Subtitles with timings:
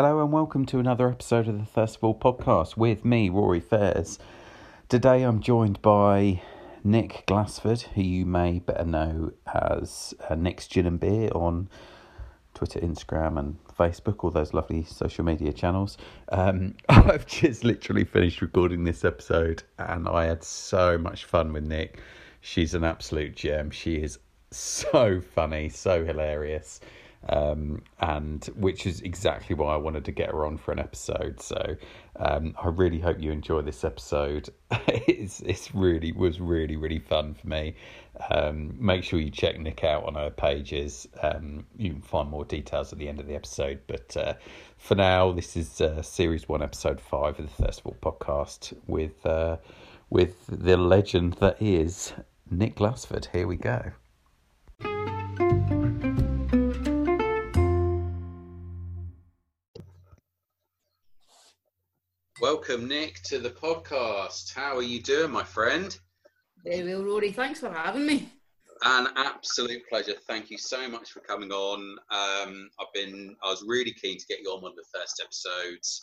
[0.00, 4.20] Hello and welcome to another episode of the Thirstful podcast with me, Rory Fairs.
[4.88, 6.40] Today I'm joined by
[6.84, 11.68] Nic Glassford, who you may better know as uh, Nic's Gin and Beer on
[12.54, 15.98] Twitter, Instagram, and Facebook, all those lovely social media channels.
[16.28, 21.64] Um, I've just literally finished recording this episode and I had so much fun with
[21.64, 22.00] Nic.
[22.40, 23.72] She's an absolute gem.
[23.72, 24.20] She is
[24.52, 26.78] so funny, so hilarious
[27.28, 31.40] um, and which is exactly why I wanted to get her on for an episode.
[31.40, 31.76] So
[32.16, 34.48] um, I really hope you enjoy this episode.
[34.88, 37.74] it's it's really was really really fun for me.
[38.30, 41.08] Um, make sure you check Nic out on her pages.
[41.22, 43.80] Um, you can find more details at the end of the episode.
[43.86, 44.34] But uh,
[44.76, 49.58] for now, this is uh, series one, episode five of the Thirstful podcast with uh,
[50.10, 52.12] with the legend that is
[52.50, 53.28] Nic Glassford.
[53.32, 53.92] Here we go.
[62.40, 64.54] Welcome, Nic, to the podcast.
[64.54, 65.98] How are you doing, my friend?
[66.64, 67.32] Very well, Rory.
[67.32, 68.28] Thanks for having me.
[68.84, 70.14] An absolute pleasure.
[70.28, 71.96] Thank you so much for coming on.
[72.12, 75.20] Um, I've been, I was really keen to get you on one of the first
[75.20, 76.00] episodes.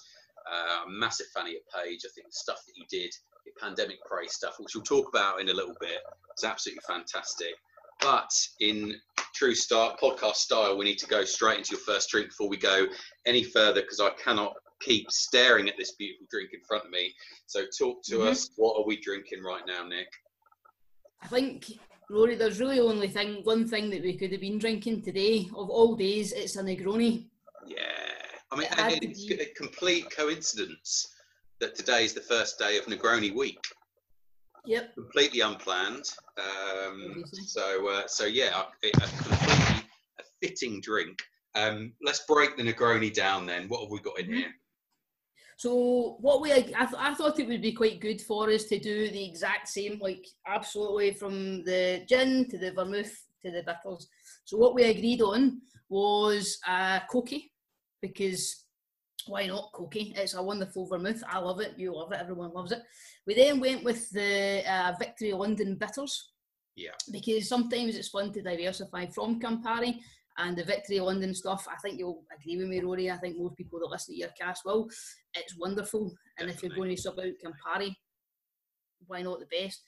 [0.51, 2.01] Uh, I'm a massive fan of your page.
[2.03, 3.13] I think the stuff that you did,
[3.45, 5.99] your pandemic praise stuff, which we'll talk about in a little bit,
[6.37, 7.53] is absolutely fantastic.
[8.01, 8.95] But in
[9.33, 12.57] true start podcast style, we need to go straight into your first drink before we
[12.57, 12.87] go
[13.25, 17.13] any further because I cannot keep staring at this beautiful drink in front of me.
[17.45, 18.27] So, talk to mm-hmm.
[18.27, 18.49] us.
[18.55, 20.07] What are we drinking right now, Nic?
[21.21, 21.71] I think,
[22.09, 25.47] Rory, there's really only thing one thing that we could have been drinking today.
[25.55, 27.27] Of all days, it's a Negroni.
[27.65, 27.77] Yeah,
[28.51, 29.35] I mean, it it's be...
[29.35, 31.07] a complete coincidence
[31.59, 33.63] that today is the first day of Negroni week.
[34.65, 34.95] Yep.
[34.95, 36.05] Completely unplanned.
[36.37, 39.89] Um, so, uh, so yeah, a, a completely
[40.19, 41.21] a fitting drink.
[41.55, 43.67] Um, let's break the Negroni down then.
[43.67, 44.35] What have we got in mm-hmm.
[44.35, 44.53] here?
[45.57, 48.79] So what we I, th- I thought it would be quite good for us to
[48.79, 54.07] do the exact same, like absolutely from the gin to the vermouth to the bitters.
[54.43, 57.51] So what we agreed on was a Cocchi
[58.01, 58.65] because
[59.27, 60.13] why not Cocchi?
[60.15, 61.23] It's a wonderful vermouth.
[61.27, 61.73] I love it.
[61.77, 62.19] You love it.
[62.19, 62.83] Everyone loves it.
[63.25, 66.31] We then went with the uh, Victory London bitters.
[66.75, 66.91] Yeah.
[67.11, 69.99] Because sometimes it's fun to diversify from Campari
[70.37, 73.09] and the Victory London stuff, I think you'll agree with me, Rory.
[73.09, 74.89] I think most people that listen to your cast will.
[75.35, 76.13] It's wonderful.
[76.39, 77.95] And if you're going to sub out Campari,
[79.07, 79.81] why not the best?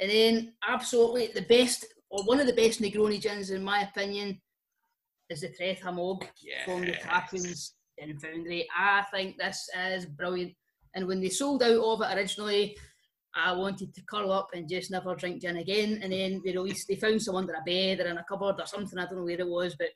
[0.00, 4.40] And then, absolutely, the best, or one of the best Negroni gins, in my opinion,
[5.30, 6.64] is the Treth Hamog yes.
[6.64, 8.66] from the Tarquins in Foundry.
[8.76, 10.52] I think this is brilliant.
[10.94, 12.76] And when they sold out of it originally,
[13.36, 16.00] I wanted to curl up and just never drink gin again.
[16.02, 18.66] And then they released, they found some under a bed or in a cupboard or
[18.66, 18.98] something.
[18.98, 19.88] I don't know where it was, but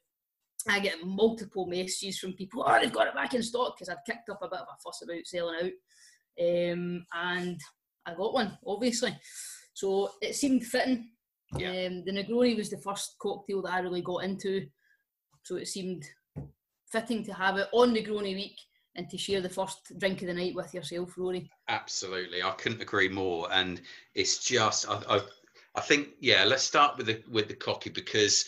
[0.69, 2.65] I get multiple messages from people.
[2.67, 4.77] Oh, they've got it back in stock because I'd kicked up a bit of a
[4.83, 7.61] fuss about selling out, um, and
[8.07, 9.17] I got one obviously.
[9.75, 11.11] So it seemed fitting.
[11.57, 11.87] Yeah.
[11.87, 14.67] Um, the Negroni was the first cocktail that I really got into,
[15.45, 16.05] so it seemed
[16.91, 18.59] fitting to have it on Negroni week
[18.97, 21.51] and to share the first drink of the night with yourself, Rory.
[21.69, 23.49] Absolutely, I couldn't agree more.
[23.53, 23.81] And
[24.15, 25.21] it's just, I, I,
[25.77, 26.45] I think, yeah.
[26.45, 28.45] Let's start with the with the Cocchi because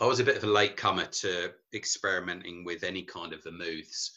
[0.00, 3.50] I was a bit of a late comer to experimenting with any kind of the
[3.50, 4.10] vermouths.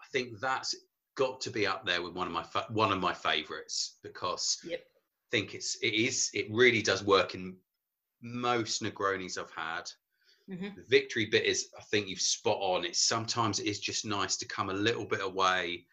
[0.00, 0.74] I think that's
[1.16, 4.58] got to be up there with one of my fa- one of my favourites because
[4.64, 4.80] yep.
[4.80, 7.56] I think it's it is it really does work in
[8.22, 9.90] most Negronis I've had.
[10.50, 10.76] Mm-hmm.
[10.76, 12.84] The victory bit is, I think you've spot on.
[12.84, 15.86] It's sometimes it is just nice to come a little bit away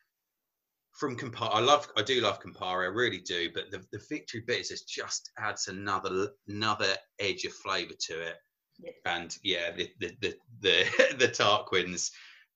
[0.91, 1.53] from Campari.
[1.53, 3.49] I love, I do love Campari, I really do.
[3.53, 8.35] But the, the victory bit is just adds another another edge of flavour to it.
[8.81, 8.91] Yeah.
[9.05, 12.11] And yeah, the the the the, the Tarquins,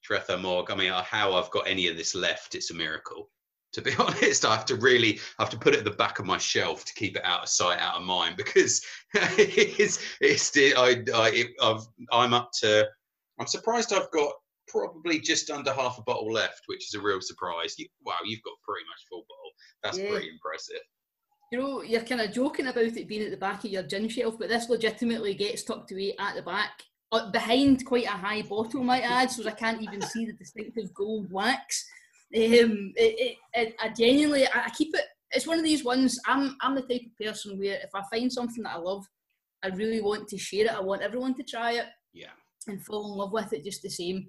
[0.07, 0.71] Treth Hamog.
[0.71, 3.29] I mean, uh, how I've got any of this left, it's a miracle
[3.73, 4.45] to be honest.
[4.45, 6.85] I have to really I have to put it at the back of my shelf
[6.85, 8.81] to keep it out of sight, out of mind, because
[9.13, 12.87] it's it's I, I I've, I'm up to.
[13.39, 14.31] I'm surprised I've got
[14.67, 17.75] probably just under half a bottle left, which is a real surprise.
[17.77, 19.51] You, wow, you've got pretty much full bottle.
[19.83, 20.09] That's yeah.
[20.09, 20.81] pretty impressive.
[21.53, 24.09] You know, you're kind of joking about it being at the back of your gin
[24.09, 28.41] shelf, but this legitimately gets tucked away at the back, uh, behind quite a high
[28.41, 31.87] bottle, might add, so I can't even see the distinctive gold wax.
[32.35, 35.03] Um, it, it, I genuinely, I, keep it.
[35.29, 36.19] It's one of these ones.
[36.25, 39.05] I'm, I'm the type of person where if I find something that I love,
[39.63, 40.75] I really want to share it.
[40.75, 41.85] I want everyone to try it.
[42.13, 42.33] Yeah.
[42.65, 44.25] And fall in love with it just the same.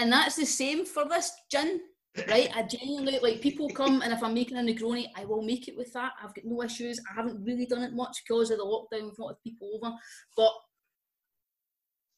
[0.00, 1.82] And that's the same for this gin,
[2.28, 2.50] right?
[2.54, 5.76] I genuinely like people come and if I'm making a Negroni, I will make it
[5.76, 6.12] with that.
[6.22, 7.00] I've got no issues.
[7.10, 9.04] I haven't really done it much because of the lockdown.
[9.04, 9.94] We've not had people over,
[10.36, 10.52] but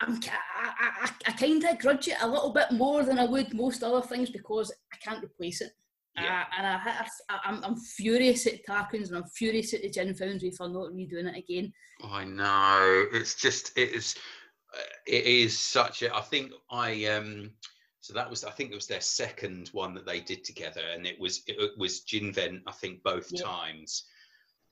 [0.00, 0.70] I'm, I,
[1.02, 4.00] I, I kind of grudge it a little bit more than I would most other
[4.06, 5.72] things because I can't replace it.
[6.16, 6.42] Yeah.
[6.42, 10.14] Uh, and I, I, I'm, I'm furious at Tarquins and I'm furious at the Gin
[10.14, 11.72] Foundry for not redoing it again.
[12.02, 13.06] I know.
[13.12, 14.16] It's just, it is,
[14.74, 17.50] uh, it is such a, I think I, um,
[18.00, 21.06] so that was, I think it was their second one that they did together and
[21.06, 23.42] it was, it was Ginvent, I think both yeah.
[23.42, 24.04] times.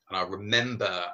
[0.09, 1.07] And I remember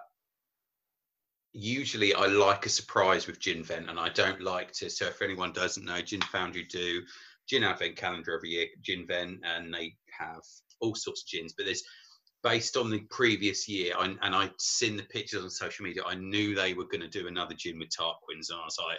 [1.55, 4.91] usually I like a surprise with Ginvent, and I don't like to.
[4.91, 7.03] So if anyone doesn't know, Gin Foundry do
[7.49, 10.43] gin advent calendar every year, Ginvent, and they have
[10.81, 11.55] all sorts of gins.
[11.57, 11.85] But there's
[12.43, 16.03] based on the previous year, I, and I'd seen the pictures on social media.
[16.07, 18.99] I knew they were going to do another gin with Tarquins, and I was like,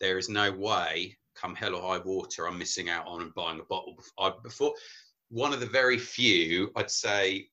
[0.00, 3.60] there is no way, come hell or high water, I'm missing out on and buying
[3.60, 3.96] a bottle.
[4.18, 4.74] I, before
[5.30, 7.48] one of the very few, I'd say,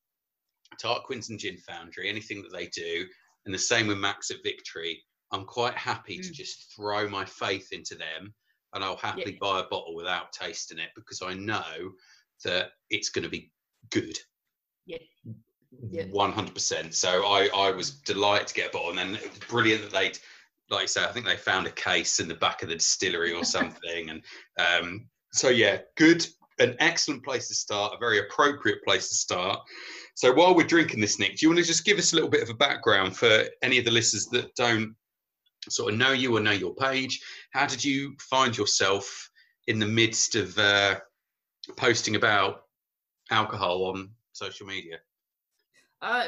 [0.81, 3.05] Tarquins and Gin Foundry, anything that they do,
[3.45, 5.01] and the same with Max at Victory.
[5.31, 6.23] I'm quite happy mm.
[6.23, 8.33] to just throw my faith into them
[8.73, 9.37] and I'll happily yeah.
[9.41, 11.91] buy a bottle without tasting it because I know
[12.43, 13.51] that it's going to be
[13.89, 14.17] good.
[14.85, 16.05] Yeah.
[16.11, 16.93] One hundred percent.
[16.93, 19.91] So I, I was delighted to get a bottle, and then it was brilliant that
[19.91, 20.17] they'd,
[20.69, 23.33] like you say, I think they found a case in the back of the distillery
[23.33, 24.21] or something, and
[24.59, 26.25] um, so yeah, good,
[26.59, 29.59] an excellent place to start, a very appropriate place to start.
[30.15, 32.29] So while we're drinking this, Nic, do you want to just give us a little
[32.29, 34.95] bit of a background for any of the listeners that don't
[35.69, 37.21] sort of know you or know your page?
[37.51, 39.29] How did you find yourself
[39.67, 40.95] in the midst of uh,
[41.75, 42.63] posting about
[43.29, 44.97] alcohol on social media?
[46.01, 46.25] Uh,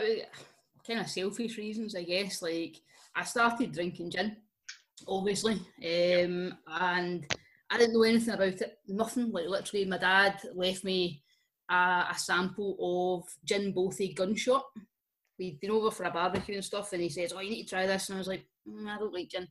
[0.86, 2.42] kind of selfish reasons, I guess.
[2.42, 2.82] Like
[3.20, 4.38] I started drinking gin,
[5.06, 7.26] obviously, um, and
[7.70, 8.78] I didn't know anything about it.
[8.88, 9.32] Nothing.
[9.32, 11.22] Like literally, my dad left me
[11.70, 14.64] a, a sample of gin bothy gunshot.
[15.38, 17.70] We'd been over for a barbecue and stuff, and he says, "Oh, you need to
[17.70, 19.48] try this." And I was like, mm, "I don't like gin."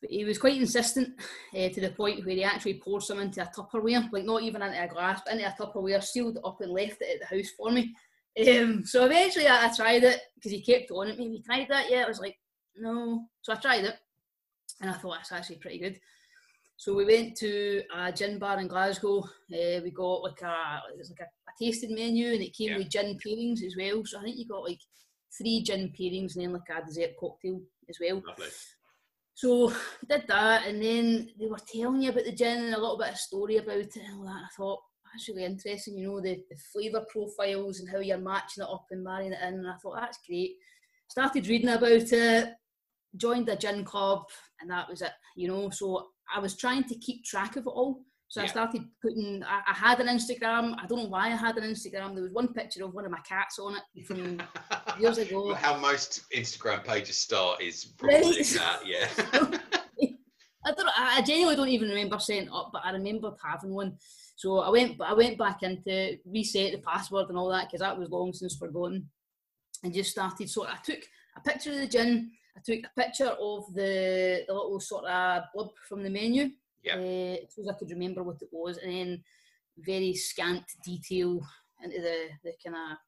[0.00, 1.10] But he was quite insistent
[1.54, 4.62] uh, to the point where he actually poured some into a Tupperware, like not even
[4.62, 7.36] into a glass, but into a Tupperware, sealed it up and left it at the
[7.36, 7.94] house for me.
[8.38, 11.28] Um, so eventually I, I tried it because he kept on at me.
[11.28, 12.04] We tried that yet?
[12.04, 12.36] I was like,
[12.80, 13.26] no.
[13.42, 13.96] So I tried it,
[14.80, 16.00] and I thought that's actually pretty good.
[16.76, 19.18] So we went to a gin bar in Glasgow.
[19.52, 22.70] Uh, we got like a it was like a, a tasting menu, and it came
[22.70, 22.78] yeah.
[22.78, 24.02] with gin pairings as well.
[24.04, 24.80] So I think you got like
[25.36, 28.22] three gin pairings and then like a dessert cocktail as well.
[28.26, 28.48] Lovely.
[29.34, 29.72] So
[30.08, 33.10] did that, and then they were telling you about the gin and a little bit
[33.10, 34.42] of story about it and all that.
[34.44, 34.80] I thought
[35.12, 38.86] that's really interesting, you know, the, the flavour profiles and how you're matching it up
[38.90, 39.54] and marrying it in.
[39.54, 40.56] And I thought that's great.
[41.08, 42.54] Started reading about it,
[43.16, 44.24] joined a gin club,
[44.60, 45.70] and that was it, you know.
[45.70, 48.02] So I was trying to keep track of it all.
[48.28, 48.44] So yeah.
[48.44, 49.42] I started putting.
[49.42, 50.74] I, I, had an Instagram.
[50.78, 52.14] I don't know why I had an Instagram.
[52.14, 54.42] There was one picture of one of my cats on it from
[55.00, 55.54] years ago.
[55.54, 58.56] How most Instagram pages start is probably right.
[58.56, 58.80] that.
[58.84, 59.58] Yeah.
[60.66, 60.88] I don't.
[60.94, 63.96] I genuinely don't even remember setting up, but I remember having one.
[64.36, 65.00] So I went.
[65.00, 68.56] I went back into reset the password and all that because that was long since
[68.56, 69.08] forgotten,
[69.82, 70.50] and just started.
[70.50, 70.98] So I took
[71.36, 75.44] a picture of the gin I took a picture of the, the little sort of
[75.54, 76.50] blurb from the menu.
[76.82, 76.94] Yeah.
[76.94, 79.24] Uh, so I could remember what it was, and then
[79.78, 81.40] very scant detail
[81.82, 82.98] into the, the kind of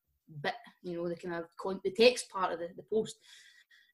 [0.42, 3.16] bit, you know, the kind of con- the text part of the, the post.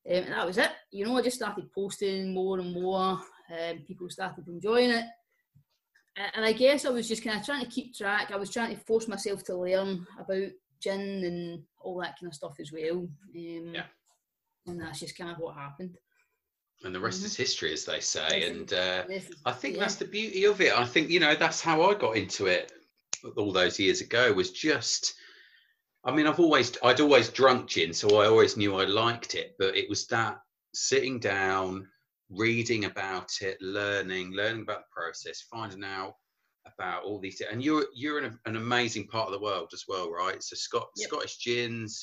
[0.09, 0.71] Um, and that was it.
[0.91, 3.19] You know, I just started posting more and more.
[3.51, 5.05] Um, people started enjoying it.
[6.35, 8.31] And I guess I was just kind of trying to keep track.
[8.33, 12.35] I was trying to force myself to learn about gin and all that kind of
[12.35, 12.97] stuff as well.
[12.97, 13.83] Um, yeah
[14.67, 15.97] and that's just kind of what happened.
[16.85, 17.27] And the rest mm-hmm.
[17.27, 18.51] is history, as they say.
[18.51, 19.05] And uh,
[19.45, 19.81] I think yeah.
[19.81, 20.77] that's the beauty of it.
[20.77, 22.73] I think you know that's how I got into it
[23.37, 24.33] all those years ago.
[24.33, 25.15] Was just,
[26.05, 29.55] I mean, I've always I'd always drunk gin, so I always knew I liked it.
[29.59, 30.39] But it was that
[30.75, 31.89] sitting down,
[32.29, 36.15] reading about it, learning, learning about the process, finding out
[36.75, 39.85] about all these and you're you're in a, an amazing part of the world as
[39.89, 41.09] well right so scott yep.
[41.09, 42.03] scottish gins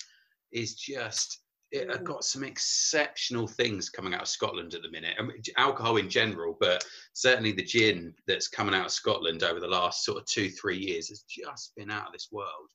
[0.52, 1.43] is just
[1.74, 5.16] it uh, got some exceptional things coming out of Scotland at the minute.
[5.18, 9.60] I mean, alcohol in general, but certainly the gin that's coming out of Scotland over
[9.60, 12.70] the last sort of two, three years has just been out of this world.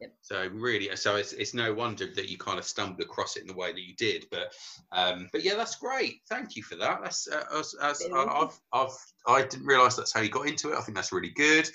[0.00, 0.12] Yep.
[0.22, 3.48] So really, so it's, it's no wonder that you kind of stumbled across it in
[3.48, 4.26] the way that you did.
[4.30, 4.54] But
[4.92, 6.20] um, but yeah, that's great.
[6.28, 7.00] Thank you for that.
[7.02, 10.78] That's uh, as, as I've, I've I didn't realise that's how you got into it.
[10.78, 11.68] I think that's really good.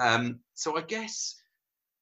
[0.00, 1.36] Um, so I guess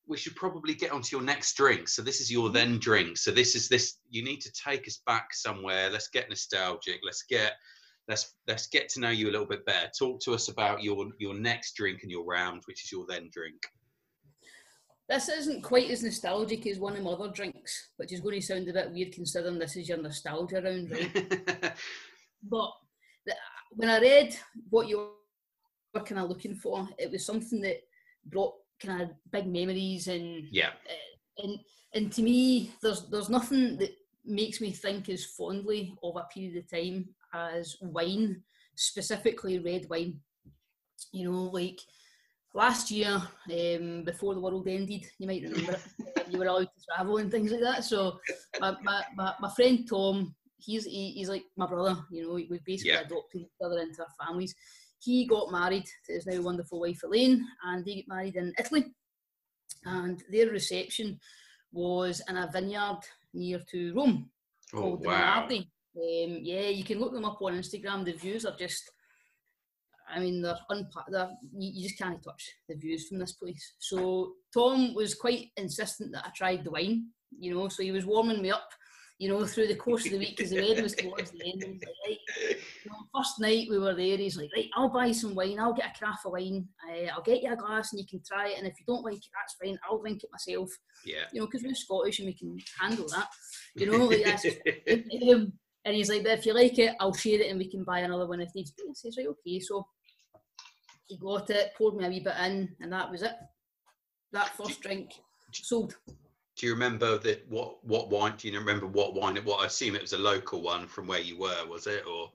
[0.06, 1.88] we should probably get onto your next drink.
[1.88, 2.54] So this is your mm-hmm.
[2.54, 3.16] then drink.
[3.16, 3.98] So this is this.
[4.10, 5.90] You need to take us back somewhere.
[5.90, 7.00] Let's get nostalgic.
[7.02, 7.52] Let's get
[8.08, 9.90] let's let's get to know you a little bit better.
[9.98, 13.30] Talk to us about your your next drink and your round, which is your then
[13.32, 13.62] drink.
[15.08, 18.46] This isn't quite as nostalgic as one of my other drinks, which is going to
[18.46, 21.74] sound a bit weird considering this is your nostalgia round, right?
[22.42, 22.70] but
[23.72, 24.34] when I read
[24.70, 25.10] what you
[25.92, 27.82] were kind of looking for, it was something that
[28.24, 31.58] brought kind of big memories and yeah, uh, and
[31.94, 36.56] and to me, there's there's nothing that makes me think as fondly of a period
[36.56, 38.42] of time as wine,
[38.74, 40.20] specifically red wine.
[41.12, 41.80] You know, like
[42.54, 43.20] last year,
[43.52, 47.30] um, before the world ended, you might remember it, you were allowed to travel and
[47.30, 47.84] things like that.
[47.84, 48.18] So
[48.60, 51.96] my, my, my, my friend Tom, he's he, he's like my brother.
[52.10, 53.00] You know, we've basically yeah.
[53.00, 54.54] adopted each other into our families.
[55.04, 58.86] He got married to his now wonderful wife Elaine, and they got married in Italy.
[59.84, 61.20] And their reception
[61.72, 63.00] was in a vineyard
[63.34, 64.30] near to Rome
[64.72, 65.46] oh, called wow.
[65.46, 68.04] the Um, yeah, you can look them up on Instagram.
[68.04, 68.90] The views are just,
[70.08, 73.74] I mean, they're, unpa- they're you, you just can't touch the views from this place.
[73.78, 77.08] So Tom was quite insistent that I tried the wine,
[77.38, 78.68] you know, so he was warming me up
[79.18, 81.62] you know, through the course of the week, because the wedding was towards the end.
[81.62, 82.18] Like, right,
[82.84, 85.72] you know, first night we were there, he's like, right, I'll buy some wine, I'll
[85.72, 88.48] get a craft of wine, uh, I'll get you a glass and you can try
[88.48, 90.70] it, and if you don't like it, that's fine, I'll drink it myself.
[91.06, 91.24] Yeah.
[91.32, 93.28] You know, because we're Scottish and we can handle that.
[93.76, 94.46] You know, like that's,
[95.32, 95.52] um,
[95.84, 98.00] and he's like, but if you like it, I'll share it and we can buy
[98.00, 98.82] another one if needs be.
[98.88, 99.60] I says, right, okay.
[99.60, 99.86] So
[101.06, 103.34] he got it, poured me a wee bit in, and that was it.
[104.32, 105.12] That first drink
[105.52, 105.94] sold
[106.56, 109.66] do you remember that what what wine do you remember what wine it what i
[109.66, 112.30] assume it was a local one from where you were was it or?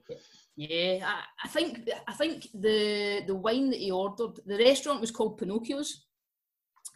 [0.56, 5.10] Yeah I, I think i think the the wine that he ordered the restaurant was
[5.10, 6.06] called pinocchio's.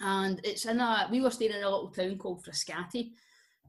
[0.00, 3.12] And it's in a we were staying in a little town called frascati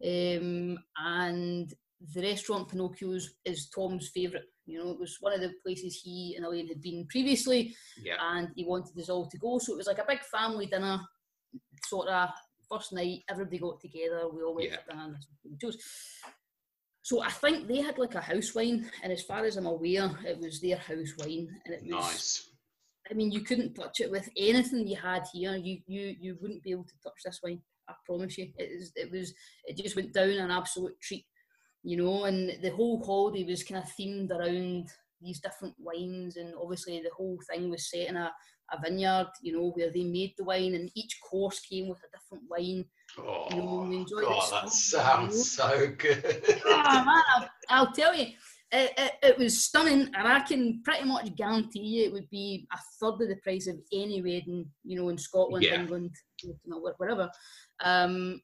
[0.04, 1.74] um, and
[2.14, 6.34] the restaurant pinocchio's is tom's favorite you know it was one of the places he
[6.36, 8.16] and elaine had been previously yeah.
[8.34, 9.60] and he wanted us all to go.
[9.60, 11.00] So it was like a big family dinner
[11.86, 12.30] sort of
[12.70, 14.78] first night, everybody got together, we all went yeah.
[14.86, 15.16] for dinner
[15.62, 15.74] and
[17.02, 20.12] So I think they had like a house wine, and as far as I'm aware,
[20.26, 21.92] it was their house wine, and it was.
[21.92, 22.50] Nice.
[23.10, 25.56] I mean, you couldn't touch it with anything you had here.
[25.56, 27.62] You you you wouldn't be able to touch this wine.
[27.88, 28.52] I promise you.
[28.58, 29.34] It was it was
[29.66, 31.26] it just went down an absolute treat,
[31.84, 32.26] you know.
[32.26, 34.88] And the whole holiday was kind of themed around
[35.22, 38.32] these different wines, and obviously the whole thing was set in a,
[38.72, 42.18] a vineyard, you know, where they made the wine, and each course came with a
[42.18, 42.86] different wine.
[43.18, 46.62] Oh, you know, we enjoyed God, that sounds so good.
[46.66, 48.28] oh, man, I'll, I'll, tell you,
[48.72, 52.68] it, it, it, was stunning, and I can pretty much guarantee you it would be
[52.74, 55.80] a third of the price of any wedding, you know, in Scotland, yeah.
[55.80, 56.12] England,
[56.44, 57.30] you know, wherever.
[57.84, 58.42] Um,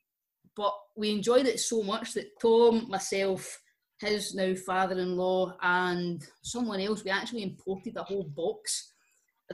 [0.55, 3.59] but we enjoyed it so much that Tom, myself,
[3.99, 8.90] his now father-in-law, and someone else, we actually imported a whole box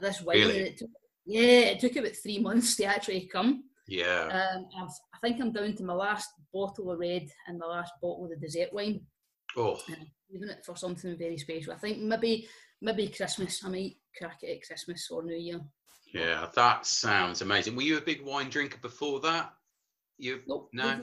[0.00, 0.38] this wine.
[0.38, 0.58] Really?
[0.58, 0.90] It took,
[1.26, 3.64] yeah, it took about three months to actually come.
[3.86, 4.28] Yeah.
[4.54, 4.68] Um,
[5.14, 8.30] I think I'm down to my last bottle of red and my last bottle of
[8.30, 9.00] the dessert wine.
[9.56, 9.78] Oh.
[9.88, 11.72] And leaving it for something very special.
[11.72, 12.48] I think maybe
[12.80, 13.64] maybe Christmas.
[13.64, 15.60] I might crack it at Christmas or New Year.
[16.12, 17.76] Yeah, that sounds amazing.
[17.76, 19.52] Were you a big wine drinker before that?
[20.18, 21.00] You nope, no.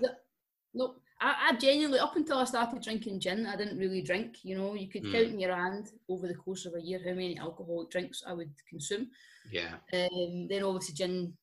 [0.74, 1.02] Nope.
[1.22, 4.38] I, I genuinely, up until I started drinking gin, I didn't really drink.
[4.44, 5.12] You know, you could mm.
[5.12, 8.34] count in your hand over the course of a year how many alcoholic drinks I
[8.34, 9.10] would consume.
[9.52, 9.76] Yeah.
[9.94, 11.34] Um, then obviously gin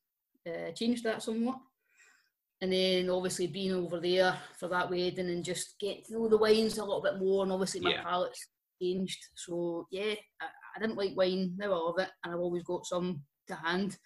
[0.47, 1.57] uh, changed that somewhat.
[2.61, 6.37] And then obviously being over there for that wedding and just getting to know the
[6.37, 8.03] wines a little bit more, and obviously my yeah.
[8.03, 8.47] palate's
[8.81, 9.19] changed.
[9.35, 11.55] So yeah, I, I didn't like wine.
[11.57, 13.97] Now I love it, and I've always got some to hand.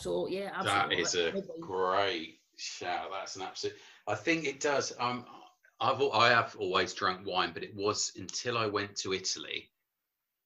[0.00, 0.96] So yeah, absolutely.
[0.96, 3.10] That is a great shout.
[3.12, 3.76] That's an absolute.
[4.10, 4.92] I think it does.
[4.98, 5.24] Um,
[5.80, 9.70] I've I have always drunk wine, but it was until I went to Italy,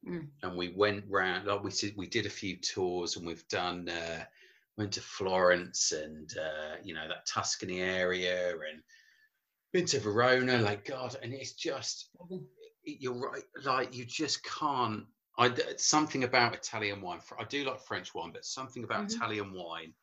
[0.07, 0.29] mm.
[0.43, 1.47] and we went round.
[1.47, 3.89] Like we did, we did a few tours, and we've done.
[3.89, 4.25] Uh,
[4.77, 8.83] went to Florence and uh, you know that Tuscany area, and
[9.73, 10.59] been to Verona.
[10.59, 12.45] Like God, and it's just mm-hmm.
[12.85, 13.45] you're right.
[13.65, 15.05] Like you just can't.
[15.39, 17.21] I something about Italian wine.
[17.41, 19.17] I do like French wine, but something about mm-hmm.
[19.17, 19.95] Italian wine,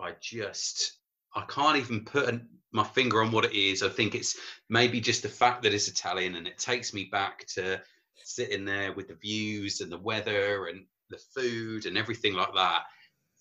[0.00, 0.98] I just
[1.34, 2.40] I can't even put
[2.72, 3.82] my finger on what it is.
[3.82, 4.36] I think it's
[4.68, 7.80] maybe just the fact that it's Italian and it takes me back to
[8.24, 12.84] sitting there with the views and the weather and the food and everything like that.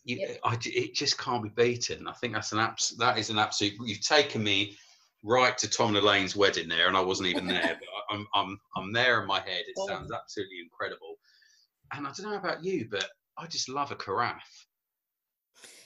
[0.03, 0.39] You, yep.
[0.43, 2.07] I, it just can't be beaten.
[2.07, 3.74] I think that's an abs- that is an absolute.
[3.86, 4.75] You've taken me
[5.24, 8.60] right to Tom and Elaine's wedding there, and I wasn't even there, but I'm I'm
[8.75, 9.63] I'm there in my head.
[9.67, 11.17] It sounds absolutely incredible.
[11.93, 13.05] And I don't know about you, but
[13.38, 14.67] I just love a carafe.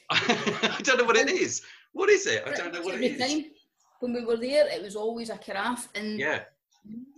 [0.09, 1.61] I don't know what it um, is.
[1.95, 2.43] What is it?
[2.45, 3.17] I don't know what it is.
[3.17, 3.45] Time
[4.01, 5.87] when we were there, it was always a carafe.
[5.95, 6.41] And yeah.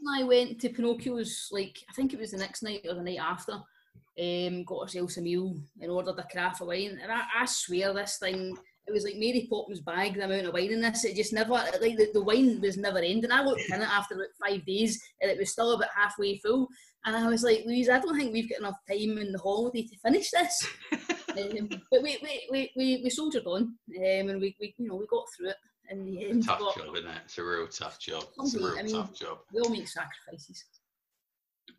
[0.07, 3.19] I went to Pinocchio's, like, I think it was the next night or the night
[3.19, 6.99] after, um, got ourselves a meal and ordered a carafe of wine.
[7.01, 8.55] And I, I swear this thing
[8.85, 11.03] it was like Mary Poppins bag, the amount of wine in this.
[11.03, 13.31] It just never, like the, the wine was never ending.
[13.31, 16.69] I looked in it after about five days and it was still about halfway full.
[17.03, 19.83] And I was like, Louise, I don't think we've got enough time in the holiday
[19.87, 20.67] to finish this.
[21.37, 24.95] um, but we, we, we, we, we soldiered on um, and we, we, you know,
[24.95, 25.57] we got through it
[25.89, 26.45] in the end.
[26.45, 27.21] Tough job, isn't it?
[27.25, 28.25] It's a real tough job.
[28.39, 29.39] It's a real I mean, tough job.
[29.53, 30.65] We all make sacrifices.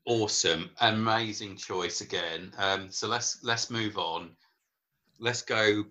[0.07, 2.53] Awesome, amazing choice again.
[2.57, 4.31] Um, so let's let's move on.
[5.19, 5.85] Let's go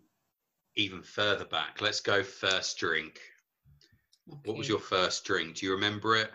[0.75, 1.81] even further back.
[1.81, 3.19] Let's go first drink.
[4.29, 4.39] Okay.
[4.45, 5.57] What was your first drink?
[5.57, 6.31] Do you remember it?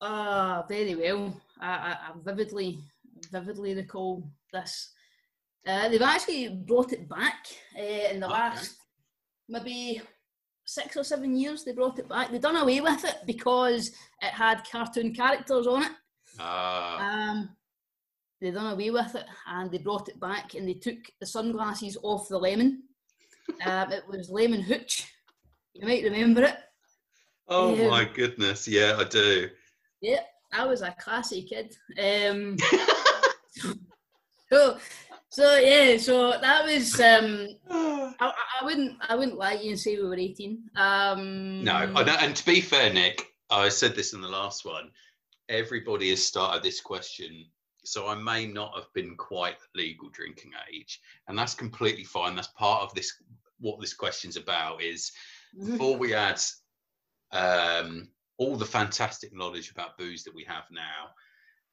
[0.00, 1.40] Ah, uh, very well.
[1.60, 2.78] I, I, I, vividly,
[3.30, 4.92] vividly recall this.
[5.66, 7.46] Uh, they've actually brought it back
[7.78, 8.34] uh, in the okay.
[8.34, 8.76] last
[9.48, 10.00] maybe
[10.64, 11.64] six or seven years.
[11.64, 12.30] They brought it back.
[12.30, 13.88] They've done away with it because
[14.22, 15.92] it had cartoon characters on it.
[16.38, 17.30] Ah.
[17.30, 17.50] Um,
[18.40, 21.98] they done away with it and they brought it back and they took the sunglasses
[22.02, 22.84] off the lemon
[23.66, 25.06] um, it was Lemon Hooch.
[25.74, 26.56] You might remember it.
[27.48, 28.68] Oh um, my goodness!
[28.68, 29.48] Yeah, I do.
[30.00, 30.20] Yeah,
[30.52, 31.74] I was a classy kid.
[31.98, 32.56] Um,
[34.52, 34.78] so,
[35.30, 37.00] so yeah, so that was.
[37.00, 37.48] Um,
[38.20, 40.64] I, I, wouldn't, I wouldn't lie to you and say we were eighteen.
[40.76, 44.90] Um, no, and to be fair, Nic, I said this in the last one.
[45.48, 47.46] Everybody has started this question
[47.84, 52.36] so I may not have been quite legal drinking age, and that's completely fine.
[52.36, 53.12] That's part of this
[53.58, 55.12] what this question's about is
[55.58, 56.40] before we add
[57.32, 58.08] um,
[58.38, 61.10] all the fantastic knowledge about booze that we have now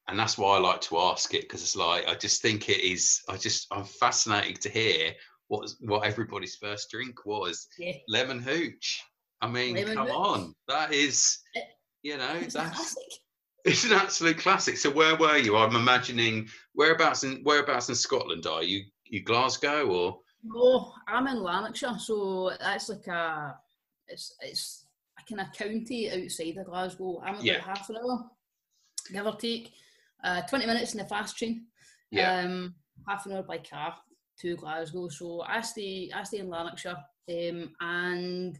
[0.07, 2.81] and that's why i like to ask it because it's like i just think it
[2.81, 5.11] is i just i'm fascinated to hear
[5.47, 7.93] what what everybody's first drink was yeah.
[8.07, 9.03] lemon hooch
[9.41, 10.15] i mean lemon come hooch.
[10.15, 11.61] on that is eh,
[12.03, 12.95] you know it's that's
[13.65, 18.45] it's an absolute classic so where were you i'm imagining whereabouts in whereabouts in scotland
[18.45, 23.57] are you you glasgow or no, I'm in Lanarkshire, so that's like a
[24.07, 24.85] it's it's
[25.19, 27.21] a kind of county outside of Glasgow.
[27.23, 27.59] I'm about yeah.
[27.59, 28.29] half an hour,
[29.11, 29.71] give or take.
[30.27, 31.65] Uh, Twenty minutes in the fast train.
[32.11, 32.41] Yeah.
[32.41, 32.75] Um,
[33.07, 33.95] half an hour by car
[34.41, 35.07] to Glasgow.
[35.09, 36.97] So I stay I stay in Lanarkshire,
[37.29, 38.59] um, and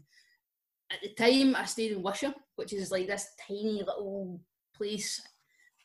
[0.90, 4.40] at the time I stayed in Wishaw, which is like this tiny little
[4.74, 5.20] place,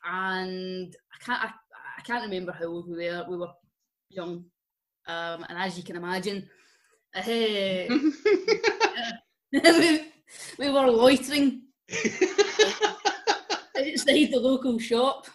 [0.05, 1.49] and I can't I,
[1.97, 3.25] I can't remember how old we were.
[3.29, 3.51] We were
[4.09, 4.45] young
[5.07, 6.47] um, and as you can imagine,
[7.15, 7.21] uh,
[10.57, 11.63] we, were loitering
[13.77, 15.27] outside the local shop.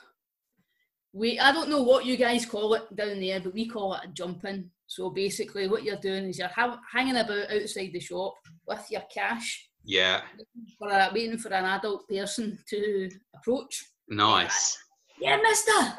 [1.12, 4.04] We, I don't know what you guys call it down there, but we call it
[4.04, 4.70] a jumping.
[4.86, 8.34] So basically, what you're doing is you're ha- hanging about outside the shop
[8.66, 9.68] with your cash.
[9.84, 10.20] Yeah.
[10.78, 13.84] For a, waiting for an adult person to approach.
[14.08, 14.78] Nice.
[15.20, 15.98] Yeah, mister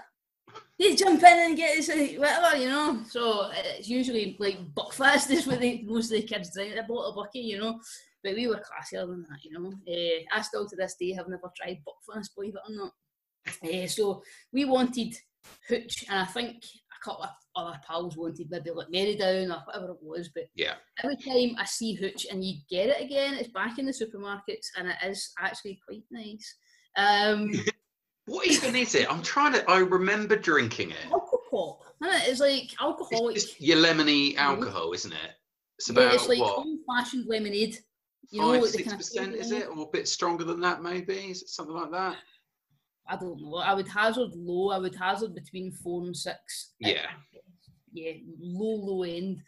[0.80, 3.02] you jump in and get whatever, you know.
[3.08, 7.06] So it's usually like Buckfast is what they, most of the kids drink, a bottle
[7.06, 7.80] of bucky, you know.
[8.24, 9.70] But we were classier than that, you know.
[9.70, 12.94] Uh, I still to this day have never tried Buckfast, believe it or not.
[13.64, 14.22] Uh, so
[14.52, 15.16] we wanted
[15.68, 19.64] hooch, and I think a couple of other pals wanted maybe like Mary Merrydown or
[19.66, 20.30] whatever it was.
[20.34, 20.74] But yeah,
[21.04, 24.68] every time I see hooch and you get it again, it's back in the supermarkets,
[24.78, 26.56] and it is actually quite nice.
[26.98, 27.52] Um,
[28.30, 29.12] What even is it?
[29.12, 29.70] I'm trying to.
[29.70, 31.12] I remember drinking it.
[31.12, 31.84] Alcohol.
[32.02, 33.38] It's like alcoholic.
[33.38, 35.32] It's your lemony alcohol, isn't it?
[35.80, 37.78] It's about yeah, it's like old-fashioned lemonade.
[38.30, 40.84] You Five, know, six percent is it, or a bit stronger than that?
[40.84, 42.18] Maybe is it something like that?
[43.10, 43.56] I don't know.
[43.56, 44.70] I would hazard low.
[44.70, 46.74] I would hazard between four and six.
[46.80, 47.08] Yeah.
[47.92, 49.42] Yeah, low, low end.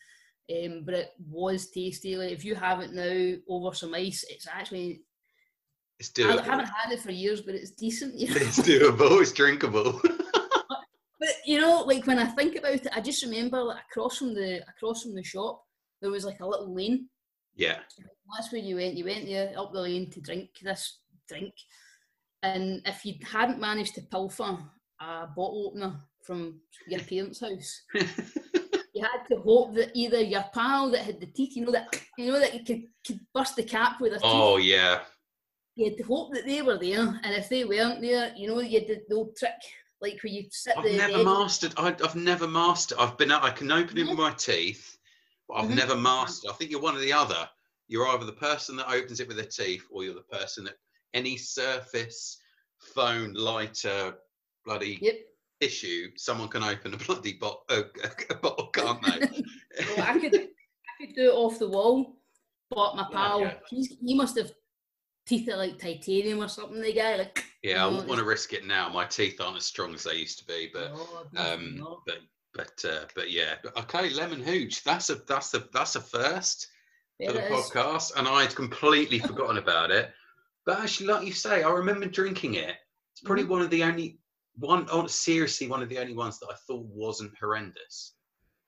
[0.51, 2.17] Um, but it was tasty.
[2.17, 5.01] Like if you have it now over some ice, it's actually
[5.99, 6.39] it's doable.
[6.39, 8.15] I haven't had it for years, but it's decent.
[8.15, 8.37] You know?
[8.37, 9.21] It's doable.
[9.21, 10.01] It's drinkable.
[11.19, 14.33] but you know, like when I think about it, I just remember like across from
[14.33, 15.63] the across from the shop,
[16.01, 17.07] there was like a little lane.
[17.55, 17.77] Yeah.
[18.35, 18.95] That's where you went.
[18.95, 20.97] You went there up the lane to drink this
[21.27, 21.53] drink,
[22.43, 24.57] and if you hadn't managed to pilfer
[24.99, 27.81] a bottle opener from your parents' house.
[28.93, 31.99] you had to hope that either your pal that had the teeth, you know that
[32.17, 34.99] you know that you could, could burst the cap with a Oh yeah,
[35.75, 38.59] you had to hope that they were there, and if they weren't there, you know,
[38.59, 39.51] you did the old trick,
[40.01, 41.73] like where you sit I've never mastered.
[41.77, 42.97] I, have never mastered.
[42.99, 43.31] I've been.
[43.31, 44.97] I can open it with my teeth,
[45.47, 45.75] but I've mm-hmm.
[45.75, 46.51] never mastered.
[46.51, 47.49] I think you're one or the other.
[47.87, 50.75] You're either the person that opens it with their teeth, or you're the person that
[51.13, 52.39] any surface,
[52.93, 54.15] phone, lighter,
[54.65, 55.15] bloody yep.
[55.59, 57.83] issue, someone can open a bloody bottle, a,
[58.29, 59.43] a bottle, can't they?
[59.95, 62.17] well, I could, I could do it off the wall,
[62.69, 63.87] but my pal, yeah, yeah.
[64.01, 64.51] he must have
[65.27, 66.81] teeth are like titanium or something.
[66.81, 67.43] The guy like.
[67.63, 68.89] Yeah, I wouldn't want to risk it now.
[68.89, 70.93] My teeth aren't as strong as they used to be, but
[71.31, 72.17] no, um, but
[72.53, 73.55] but uh, but yeah.
[73.77, 74.83] Okay, lemon hooch.
[74.83, 76.67] That's a that's a that's a first.
[77.23, 80.11] for the podcast, and I had completely forgotten about it.
[80.65, 82.75] But actually, like you say, I remember drinking it.
[83.13, 83.53] It's probably mm-hmm.
[83.53, 84.19] one of the only
[84.55, 84.87] one.
[84.91, 88.13] Oh, seriously, one of the only ones that I thought wasn't horrendous.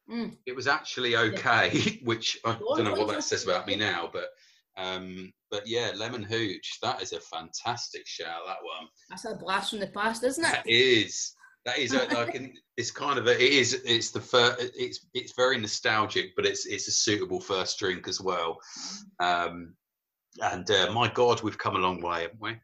[0.10, 0.36] Mm.
[0.46, 1.92] It was actually okay, yeah.
[2.04, 4.30] which I don't know what that says about me now, but
[4.78, 6.80] um, but yeah, lemon hooch.
[6.82, 8.42] That is a fantastic shout.
[8.48, 8.88] That one.
[9.10, 10.52] That's a blast from the past, isn't it?
[10.52, 11.34] That is.
[11.66, 15.06] That is a, like an, it's kind of a, it is it's the first it's
[15.14, 18.58] it's very nostalgic, but it's it's a suitable first drink as well.
[19.22, 19.74] Um,
[20.42, 22.58] and uh, my God, we've come a long way, haven't we?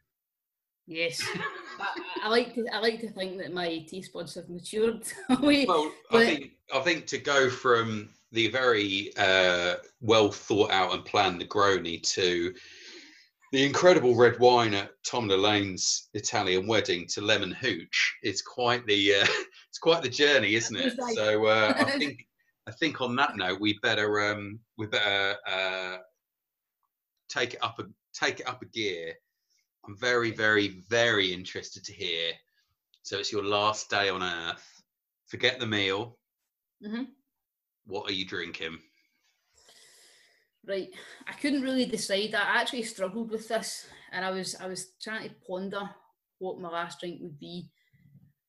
[0.86, 1.22] Yes,
[1.80, 5.04] I, I, like to I like to think that my taste buds have matured.
[5.40, 11.04] well, I think I think to go from the very uh, well thought out and
[11.04, 12.52] planned Negroni to
[13.52, 19.14] the incredible red wine at Tom Lane's Italian wedding to lemon hooch is quite the
[19.14, 19.26] uh,
[19.68, 20.94] it's quite the journey, isn't it?
[21.14, 22.26] So uh, I think
[22.66, 25.96] I think on that note we better um, we better uh,
[27.30, 29.14] take it up a take it up a gear.
[29.86, 32.32] I'm very very very interested to hear.
[33.02, 34.82] So it's your last day on Earth.
[35.26, 36.18] Forget the meal.
[36.84, 37.04] Mm-hmm.
[37.86, 38.78] What are you drinking?
[40.66, 40.90] Right,
[41.26, 42.34] I couldn't really decide.
[42.34, 45.88] I actually struggled with this, and I was I was trying to ponder
[46.38, 47.70] what my last drink would be,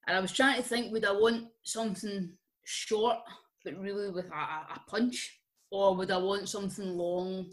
[0.07, 2.33] and I was trying to think: would I want something
[2.65, 3.17] short
[3.63, 5.39] but really with a, a punch,
[5.71, 7.49] or would I want something long,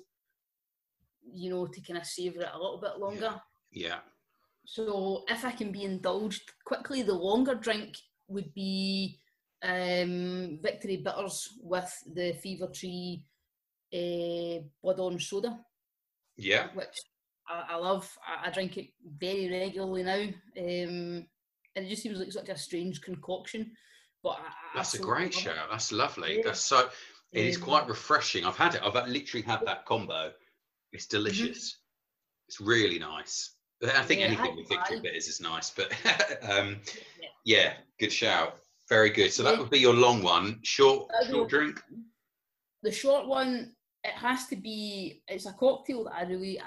[1.32, 3.40] you know, to kind of savor it a little bit longer?
[3.70, 3.88] Yeah.
[3.88, 3.98] yeah.
[4.64, 7.96] So if I can be indulged quickly, the longer drink
[8.28, 9.18] would be
[9.62, 13.22] um, Victory Bitters with the Fever Tree
[13.94, 15.58] uh, blood orange soda.
[16.36, 16.68] Yeah.
[16.74, 16.96] Which
[17.48, 18.10] I, I love.
[18.26, 18.88] I, I, drink it
[19.18, 20.20] very regularly now.
[20.58, 21.26] Um,
[21.74, 23.72] and it just seems like such a strange concoction.
[24.22, 25.54] But I, that's a great show.
[25.70, 26.36] That's lovely.
[26.36, 26.42] Yeah.
[26.44, 26.88] That's so.
[27.32, 28.44] It is quite refreshing.
[28.44, 28.82] I've had it.
[28.82, 30.32] I've literally had that combo.
[30.92, 31.58] It's delicious.
[31.58, 32.48] Mm-hmm.
[32.48, 33.54] It's really nice.
[33.82, 35.92] I think yeah, anything with victory bitters is nice, but
[36.50, 36.80] um,
[37.20, 37.28] yeah.
[37.44, 37.72] yeah.
[38.00, 38.58] good shout.
[38.88, 39.32] Very good.
[39.32, 40.60] So that would be your long one.
[40.62, 41.80] Short, short drink.
[42.82, 43.74] The short one
[44.04, 46.64] it has to be it's a cocktail that I really I,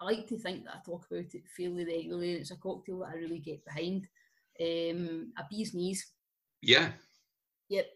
[0.00, 2.32] I, like to think that I talk about it fairly regularly.
[2.32, 4.06] It's a cocktail that I really get behind.
[4.60, 6.12] Um, a bee's knees.
[6.62, 6.90] Yeah.
[7.68, 7.86] Yep.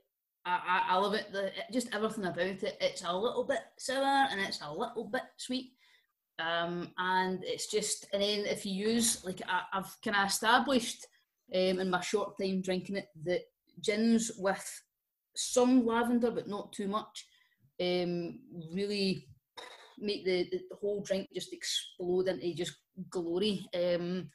[0.48, 1.32] I, I, love it.
[1.32, 2.76] The, just everything about it.
[2.80, 5.72] It's a little bit sour and it's a little bit sweet.
[6.38, 11.06] Um, and it's just and then if you use like I, have kind of established
[11.52, 13.42] um, in my short time drinking it that
[13.82, 14.82] gins with
[15.34, 17.26] some lavender but not too much
[17.80, 18.38] um,
[18.72, 19.26] really
[20.00, 22.76] make the, the, whole drink just explode into just
[23.10, 23.66] glory.
[23.74, 24.30] Um,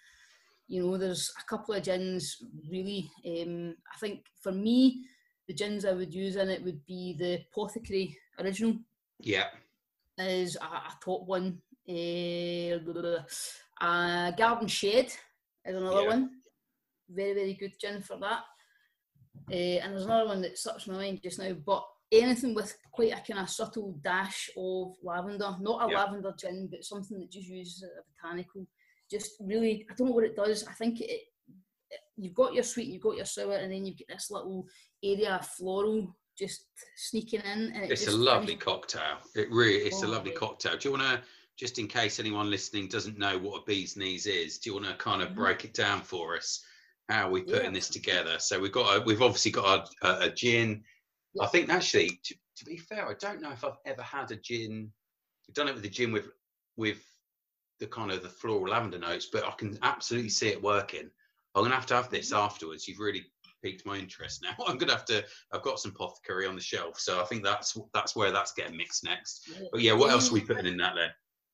[0.67, 2.37] you know, there's a couple of gins
[2.69, 3.09] really.
[3.25, 5.05] Um, I think for me,
[5.53, 8.75] the gins I would use in it would be the Apothecary original.
[9.19, 9.47] Yeah.
[10.17, 11.59] Is a, a top one.
[11.87, 12.79] Uh,
[13.81, 15.07] uh, Garden Shed
[15.65, 16.07] is another yeah.
[16.07, 16.29] one.
[17.09, 18.43] Very, very good gin for that.
[19.51, 23.11] Uh, and there's another one that slips my mind just now, but anything with quite
[23.11, 25.97] a kind of subtle dash of lavender, not a yeah.
[25.99, 27.87] lavender gin, but something that just uses a
[28.27, 28.65] botanical.
[29.09, 30.65] Just really, I don't know what it does.
[30.67, 31.21] I think it
[32.17, 34.67] you've got your sweet, you've got your sour, and then you get this little
[35.03, 37.73] area of floral just sneaking in.
[37.75, 39.17] It it's a lovely cocktail.
[39.35, 40.77] It really, it's oh, a lovely cocktail.
[40.77, 41.21] Do you want to?
[41.55, 44.87] Just in case anyone listening doesn't know what a bee's knees is, do you want
[44.87, 45.39] to kind of mm-hmm.
[45.39, 46.63] break it down for us?
[47.09, 47.71] How are we putting yeah.
[47.71, 48.39] this together?
[48.39, 50.83] So we've got a, we've obviously got a, a, a gin,
[51.39, 54.35] I think actually, to, to, be fair, I don't know if I've ever had a
[54.35, 54.91] gin.
[55.47, 56.29] I've done it with a gin with
[56.75, 57.03] with
[57.79, 61.09] the kind of the floral lavender notes, but I can absolutely see it working.
[61.55, 62.87] I'm gonna have to have this afterwards.
[62.87, 63.23] You've really
[63.63, 64.63] piqued my interest now.
[64.67, 65.23] I'm gonna have to.
[65.51, 68.77] I've got some apothecary on the shelf, so I think that's that's where that's getting
[68.77, 69.49] mixed next.
[69.71, 71.09] But yeah, what else are we putting in that then?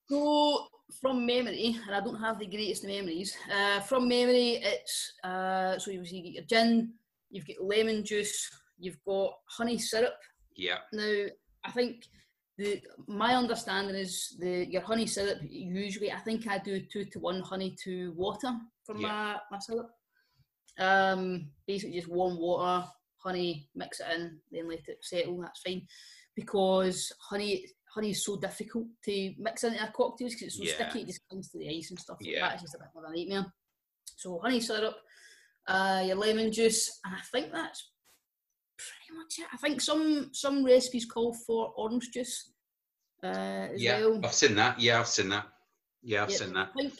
[0.10, 0.68] So
[1.02, 3.36] from memory, and I don't have the greatest memories.
[3.54, 6.94] Uh, from memory, it's uh, so you see your gin,
[7.30, 10.16] you've got lemon juice, You've got honey syrup.
[10.56, 10.78] Yeah.
[10.94, 11.26] Now,
[11.66, 12.06] I think
[12.58, 17.20] the my understanding is the your honey syrup usually I think I do two to
[17.20, 18.54] one honey to water
[18.90, 19.08] for yeah.
[19.08, 19.90] my, my syrup.
[20.80, 25.42] Um, basically just warm water, honey, mix it in, then let it settle.
[25.42, 25.86] That's fine
[26.36, 30.74] because honey honey is so difficult to mix into a cocktail because it's so yeah.
[30.76, 31.02] sticky.
[31.02, 32.18] It just clings to the ice and stuff.
[32.22, 32.54] Yeah, like that.
[32.54, 33.54] it's just a bit of a nightmare.
[34.16, 34.96] So honey syrup,
[35.68, 37.92] uh, your lemon juice, and I think that's
[38.78, 39.48] pretty much it.
[39.54, 42.54] I think some some recipes call for orange juice
[43.24, 44.22] uh, as yeah, well.
[44.24, 44.80] I've seen that.
[44.80, 45.46] Yeah, I've seen that.
[46.02, 46.74] Yeah, I've seen that.
[46.74, 46.94] Think,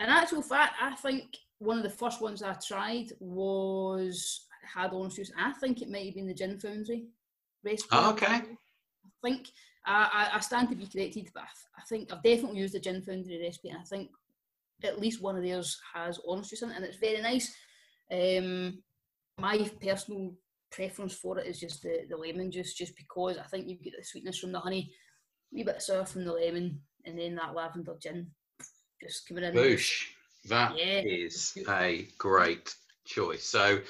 [0.00, 5.16] in actual fact, I think one of the first ones I tried was had orange
[5.16, 5.30] juice.
[5.38, 7.06] I think it might have been the Gin Foundry
[7.64, 7.88] recipe.
[7.92, 8.26] Oh, okay.
[8.26, 8.42] I
[9.22, 9.48] think
[9.86, 11.46] I, I, stand to be corrected, but I,
[11.78, 14.10] I think I've definitely used the Gin Foundry recipe, and I think
[14.82, 17.54] at least one of theirs has orange juice in it, and it's very nice.
[18.10, 18.82] Um,
[19.38, 20.34] my personal
[20.70, 23.94] preference for it is just the, the lemon juice, just because I think you get
[23.98, 24.92] the sweetness from the honey,
[25.52, 28.28] a wee bit of sour from the lemon, and then that lavender gin
[29.00, 29.54] just coming in.
[29.54, 30.06] Boosh.
[30.48, 31.00] That yeah.
[31.00, 33.44] is a great choice.
[33.44, 33.80] So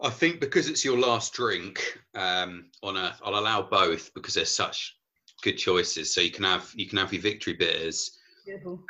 [0.00, 4.44] I think because it's your last drink um, on a, I'll allow both because they're
[4.44, 4.96] such
[5.42, 6.12] good choices.
[6.12, 8.18] So you can have you can have your victory bitters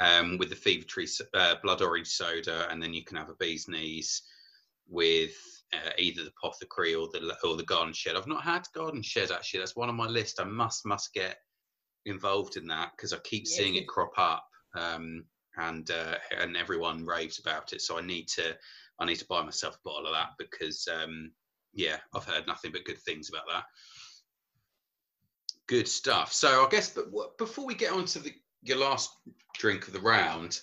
[0.00, 3.34] um, with the fever tree uh, blood orange soda, and then you can have a
[3.34, 4.22] bee's knees
[4.88, 5.34] with
[5.74, 8.16] uh, either the apothecary or the or the garden shed.
[8.16, 9.61] I've not had garden shed actually.
[9.61, 10.40] That's one on my list.
[10.40, 11.37] I must must get
[12.06, 13.56] involved in that because I keep yeah.
[13.56, 14.46] seeing it crop up.
[14.74, 15.24] Um,
[15.58, 17.82] and uh, and everyone raves about it.
[17.82, 18.56] So I need to
[18.98, 21.32] I need to buy myself a bottle of that because um,
[21.74, 23.64] yeah, I've heard nothing but good things about that.
[25.66, 26.32] Good stuff.
[26.32, 29.10] So I guess, but before we get on to the, your last
[29.54, 30.60] drink of the round,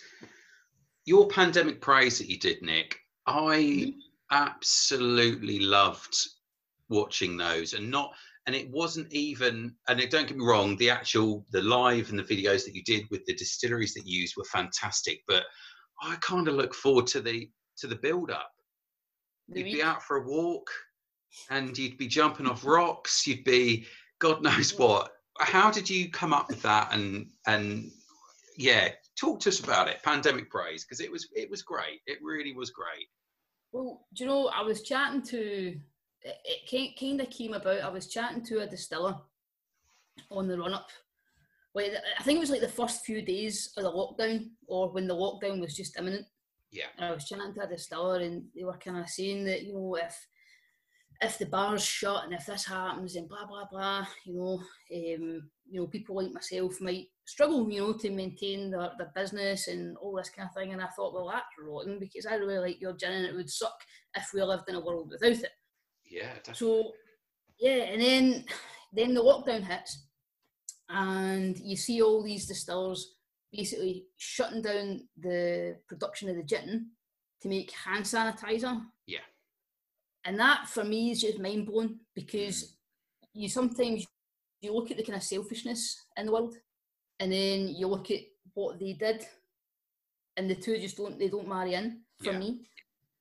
[1.05, 3.93] your pandemic praise that you did, Nic, I
[4.31, 6.17] absolutely loved
[6.89, 8.13] watching those, and not
[8.47, 12.19] and it wasn't even and it, don't get me wrong the actual the live and
[12.19, 15.43] the videos that you did with the distilleries that you used were fantastic but
[16.01, 18.51] i kind of look forward to the to the build up
[19.47, 20.69] you'd be out for a walk
[21.49, 23.85] and you'd be jumping off rocks you'd be
[24.19, 25.11] god knows what.
[25.37, 26.93] How did you come up with that?
[26.93, 27.91] And and
[28.57, 31.99] yeah talk to us about it pandemic praise because it was it was great.
[32.07, 33.07] It really was great.
[33.71, 35.77] Well do you know i was chatting to
[36.25, 37.81] it kind of came about.
[37.81, 39.15] I was chatting to a distiller
[40.31, 40.89] on the run up.
[41.73, 45.07] Well, I think it was like the first few days of the lockdown, or when
[45.07, 46.25] the lockdown was just imminent.
[46.71, 46.85] Yeah.
[46.97, 49.73] And I was chatting to a distiller, and they were kind of saying that you
[49.73, 50.15] know if
[51.21, 54.53] if the bar's shut and if this happens and blah blah blah, you know,
[54.93, 59.67] um, you know, people like myself might struggle, you know, to maintain their, their business
[59.67, 60.73] and all this kind of thing.
[60.73, 63.49] And I thought, well, that's rotten because I really like your gin and it would
[63.49, 63.75] suck
[64.15, 65.51] if we lived in a world without it.
[66.09, 66.55] Yeah, definitely.
[66.55, 66.93] So
[67.59, 68.45] yeah, and then
[68.93, 70.05] then the lockdown hits,
[70.89, 73.15] and you see all these distillers
[73.51, 76.87] basically shutting down the production of the gin
[77.41, 78.81] to make hand sanitizer.
[79.05, 79.19] Yeah.
[80.25, 82.67] And that for me is just mind blowing because mm.
[83.33, 84.05] you sometimes
[84.61, 86.55] you look at the kind of selfishness in the world,
[87.19, 88.21] and then you look at
[88.53, 89.25] what they did,
[90.37, 92.39] and the two just don't they don't marry in for yeah.
[92.39, 92.67] me.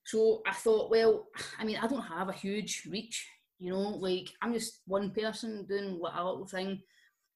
[0.04, 1.26] So I thought, well,
[1.58, 3.26] I mean, I don't have a huge reach,
[3.58, 6.80] you know, like I'm just one person doing a little thing.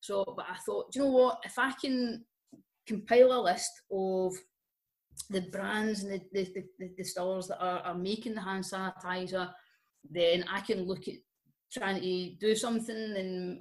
[0.00, 1.40] So, but I thought, do you know what?
[1.44, 2.24] If I can
[2.86, 4.34] compile a list of
[5.30, 9.50] the brands and the, the, the, the distillers that are, are making the hand sanitizer,
[10.10, 11.14] then I can look at
[11.72, 13.60] trying to do something and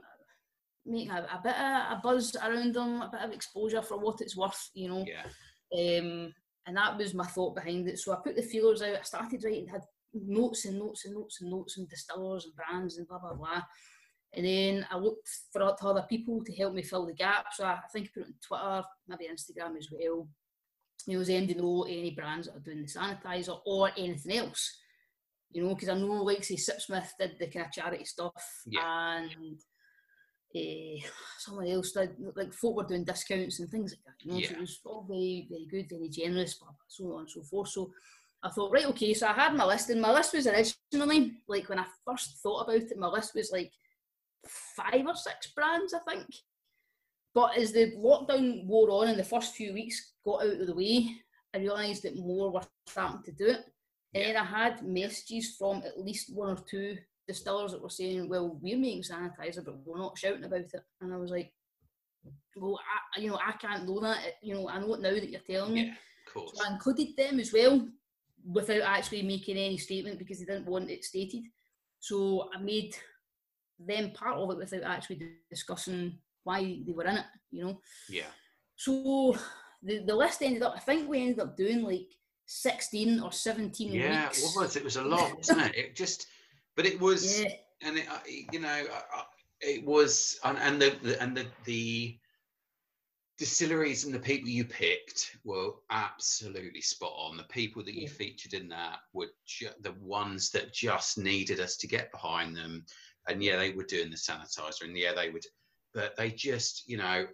[0.85, 4.21] make a, a bit of a buzz around them, a bit of exposure for what
[4.21, 5.05] it's worth, you know.
[5.05, 5.99] Yeah.
[5.99, 6.33] Um,
[6.67, 7.97] and that was my thought behind it.
[7.97, 8.97] So I put the feelers out.
[8.97, 12.97] I started writing, had notes and notes and notes and notes and distillers and brands
[12.97, 13.61] and blah blah blah.
[14.33, 17.45] And then I looked for other people to help me fill the gap.
[17.53, 20.27] So I think I put it on Twitter, maybe Instagram as well.
[21.05, 24.77] You know, does anybody know any brands that are doing the sanitizer or anything else?
[25.51, 28.33] You know, because I know, like say, Sipsmith did the kind of charity stuff,
[28.65, 29.17] yeah.
[29.17, 29.59] and
[30.55, 31.07] uh,
[31.39, 34.25] someone else did, like folk were doing discounts and things like that.
[34.25, 34.47] You know, yeah.
[34.49, 37.69] so it was all very, very good, very generous, so on and so forth.
[37.69, 37.91] So
[38.43, 41.69] I thought, right, okay, so I had my list, and my list was originally, like
[41.69, 43.71] when I first thought about it, my list was like
[44.47, 46.27] five or six brands, I think.
[47.33, 50.75] But as the lockdown wore on and the first few weeks got out of the
[50.75, 51.07] way,
[51.53, 53.65] I realised that more were starting to do it.
[54.13, 58.29] And then I had messages from at least one or two distillers that were saying,
[58.29, 61.51] "Well, we're making sanitizer, but we're not shouting about it." And I was like,
[62.55, 62.79] "Well,
[63.15, 64.19] I, you know, I can't know that.
[64.41, 66.51] You know, I know it now that you're telling me." Yeah, of course.
[66.55, 67.87] So I included them as well,
[68.49, 71.43] without actually making any statement because they didn't want it stated.
[71.99, 72.95] So I made
[73.79, 77.25] them part of it without actually discussing why they were in it.
[77.51, 77.81] You know.
[78.09, 78.31] Yeah.
[78.75, 79.35] So
[79.83, 80.75] the the list ended up.
[80.75, 82.07] I think we ended up doing like.
[82.49, 84.41] 16 or 17 yeah, weeks.
[84.41, 84.77] it was.
[84.77, 85.75] It was a lot, wasn't it?
[85.75, 86.27] It just
[86.77, 87.49] but it was, yeah.
[87.81, 88.05] and it,
[88.53, 88.85] you know,
[89.59, 92.17] it was, and, and the, the and the the
[93.37, 97.35] distilleries and the people you picked were absolutely spot on.
[97.35, 98.09] The people that you yeah.
[98.09, 102.85] featured in that were ju- the ones that just needed us to get behind them.
[103.27, 105.45] And yeah, they were doing the sanitizer, and yeah, they would,
[105.93, 107.25] but they just, you know,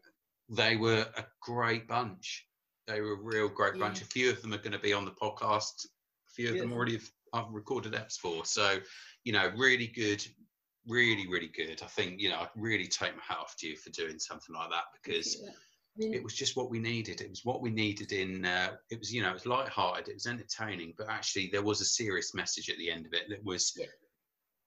[0.49, 2.47] they were a great bunch.
[2.87, 3.81] They were a real great yeah.
[3.81, 4.01] bunch.
[4.01, 5.85] A few of them are going to be on the podcast.
[5.85, 8.45] A few of them already have I've recorded apps for.
[8.45, 8.77] So
[9.23, 10.25] you know, really good,
[10.87, 11.81] really, really good.
[11.83, 14.55] I think you know I really take my hat off to you for doing something
[14.55, 15.37] like that because
[15.97, 17.21] it was just what we needed.
[17.21, 18.45] It was what we needed in.
[18.45, 21.81] Uh, it was you know it was light-hearted, it was entertaining, but actually there was
[21.81, 23.73] a serious message at the end of it that was.
[23.77, 23.87] Yeah.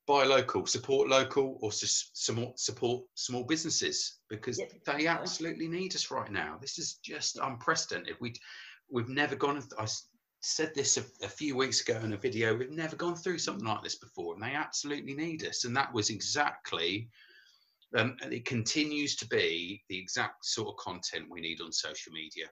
[0.07, 6.31] Buy local, support local, or support support small businesses because they absolutely need us right
[6.31, 6.59] now.
[6.61, 8.15] This is just unprecedented.
[8.21, 8.35] We
[8.89, 9.61] we've never gone.
[9.77, 9.87] I
[10.47, 12.57] said this a, a, few weeks ago in a video.
[12.57, 15.65] We've never gone through something like this before, and they absolutely need us.
[15.65, 17.09] And that was exactly,
[17.97, 22.13] um, and it continues to be the exact sort of content we need on social
[22.13, 22.47] media.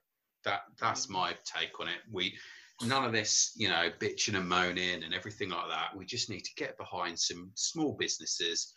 [0.44, 1.14] That that's mm-hmm.
[1.14, 2.00] my take on it.
[2.11, 2.37] We
[2.83, 5.96] none of this, you know, bitching and moaning and everything like that.
[5.96, 8.72] We just need to get behind some small businesses,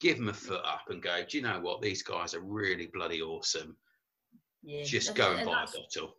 [0.00, 1.22] give them a foot up, and go.
[1.28, 1.82] Do you know what?
[1.82, 3.76] These guys are really bloody awesome.
[4.62, 6.14] Yeah, just go and buy a bottle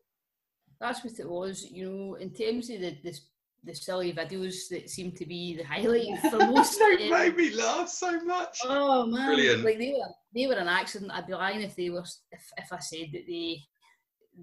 [0.83, 1.71] that's what it was.
[1.71, 3.17] You know, in terms of the the,
[3.63, 6.77] the silly videos that seem to be the highlight for most.
[6.77, 8.59] they um, made me laugh so much.
[8.65, 9.63] Oh man, brilliant!
[9.63, 11.11] Like they were they were an accident.
[11.13, 13.61] I'd be lying if they were if, if I said that they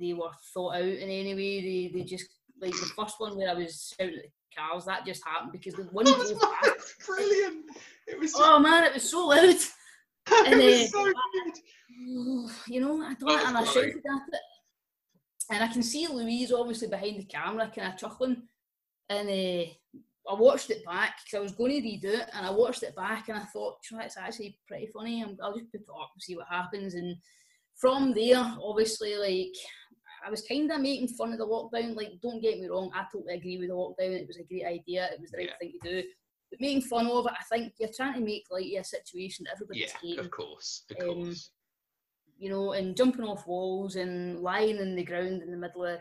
[0.00, 1.60] they were thought out in any way.
[1.60, 2.26] They they just
[2.60, 4.86] like the first one where I was shouting at the cars.
[4.86, 6.32] That just happened because the one was
[7.06, 7.66] brilliant.
[8.06, 8.32] It was.
[8.34, 9.56] Oh man, it was so loud.
[10.46, 11.54] and, it was uh, so good.
[12.68, 14.40] You know, I don't, and I shouted at it
[15.50, 18.42] and I can see Louise obviously behind the camera, kind of chuckling.
[19.08, 19.64] And uh,
[20.30, 22.94] I watched it back because I was going to redo it, and I watched it
[22.94, 25.22] back, and I thought, it's actually pretty funny.
[25.24, 26.94] i will just put it up and see what happens.
[26.94, 27.16] And
[27.76, 29.56] from there, obviously, like
[30.24, 31.96] I was kind of making fun of the lockdown.
[31.96, 34.20] Like, don't get me wrong, I totally agree with the lockdown.
[34.20, 35.08] It was a great idea.
[35.12, 35.56] It was the right yeah.
[35.60, 36.08] thing to do.
[36.50, 39.44] But making fun of it, I think you're trying to make light of a situation
[39.44, 40.18] that everybody's yeah, hating.
[40.20, 41.50] of course, of um, course
[42.40, 46.00] you know, and jumping off walls and lying in the ground in the middle of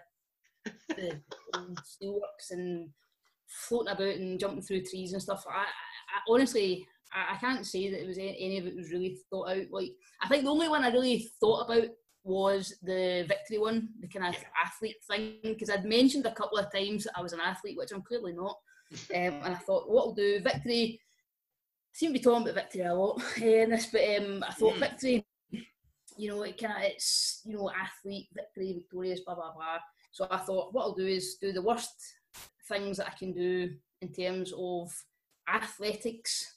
[0.88, 1.20] the
[1.84, 2.90] steelworks and
[3.46, 5.44] floating about and jumping through trees and stuff.
[5.50, 8.90] I, I honestly, I, I, can't say that it was any, any, of it was
[8.90, 9.66] really thought out.
[9.70, 11.90] Like, I think the only one I really thought about
[12.24, 16.72] was the victory one, the kind of athlete thing, because I'd mentioned a couple of
[16.72, 18.58] times that I was an athlete, which I'm clearly not.
[19.14, 21.00] Um, and I thought, what I'll do, victory.
[21.00, 24.74] I seem to be talking about victory a lot in this, but um, I thought
[24.76, 24.80] mm.
[24.80, 25.26] victory
[26.20, 29.78] you know, it kind of it's you know athlete victory, victorious, blah blah blah.
[30.12, 31.96] So I thought what I'll do is do the worst
[32.68, 34.92] things that I can do in terms of
[35.48, 36.56] athletics,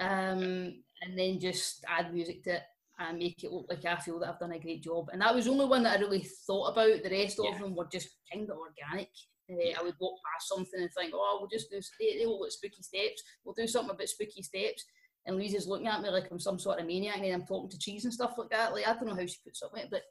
[0.00, 2.62] um, and then just add music to it
[2.98, 5.10] and make it look like I feel that I've done a great job.
[5.12, 7.02] And that was the only one that I really thought about.
[7.02, 7.50] The rest yeah.
[7.50, 9.10] of them were just kind of organic.
[9.50, 9.78] Uh.
[9.78, 12.82] I would walk past something and think, oh, we'll just do, they, they look spooky
[12.82, 13.22] steps.
[13.44, 14.86] We'll do something about spooky steps
[15.26, 17.78] and Louisa's looking at me like I'm some sort of maniac, and I'm talking to
[17.78, 18.72] cheese and stuff like that.
[18.72, 20.02] Like I don't know how she puts up with it, but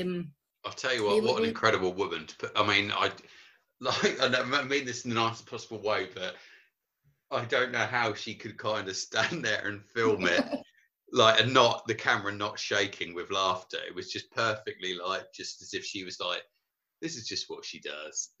[0.00, 0.30] um,
[0.64, 2.52] I'll tell you what, what an incredible woman to put.
[2.56, 3.10] I mean, I
[3.80, 6.36] like I mean this in the nicest possible way, but
[7.30, 10.44] I don't know how she could kind of stand there and film it.
[11.12, 15.62] like and not the camera not shaking with laughter it was just perfectly like just
[15.62, 16.42] as if she was like
[17.04, 18.30] this is just what she does.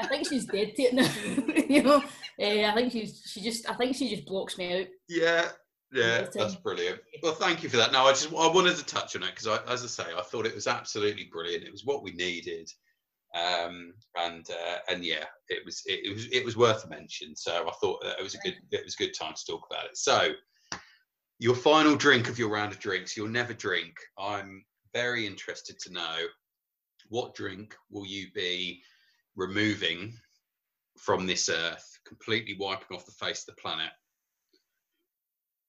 [0.00, 1.64] I think she's dead to it now.
[1.68, 2.02] you know,
[2.40, 4.86] uh, I think she's she just I think she just blocks me out.
[5.08, 5.48] Yeah,
[5.92, 7.00] yeah, that's brilliant.
[7.22, 7.92] Well, thank you for that.
[7.92, 10.46] Now, I just I wanted to touch on it because, as I say, I thought
[10.46, 11.64] it was absolutely brilliant.
[11.64, 12.68] It was what we needed,
[13.34, 17.34] um, and uh, and yeah, it was it, it, was it was worth a mention.
[17.34, 19.86] So I thought it was a good it was a good time to talk about
[19.86, 19.96] it.
[19.96, 20.32] So,
[21.38, 23.16] your final drink of your round of drinks.
[23.16, 23.94] You'll never drink.
[24.18, 26.16] I'm very interested to know
[27.08, 28.82] what drink will you be
[29.38, 30.12] removing
[30.98, 33.90] from this earth, completely wiping off the face of the planet?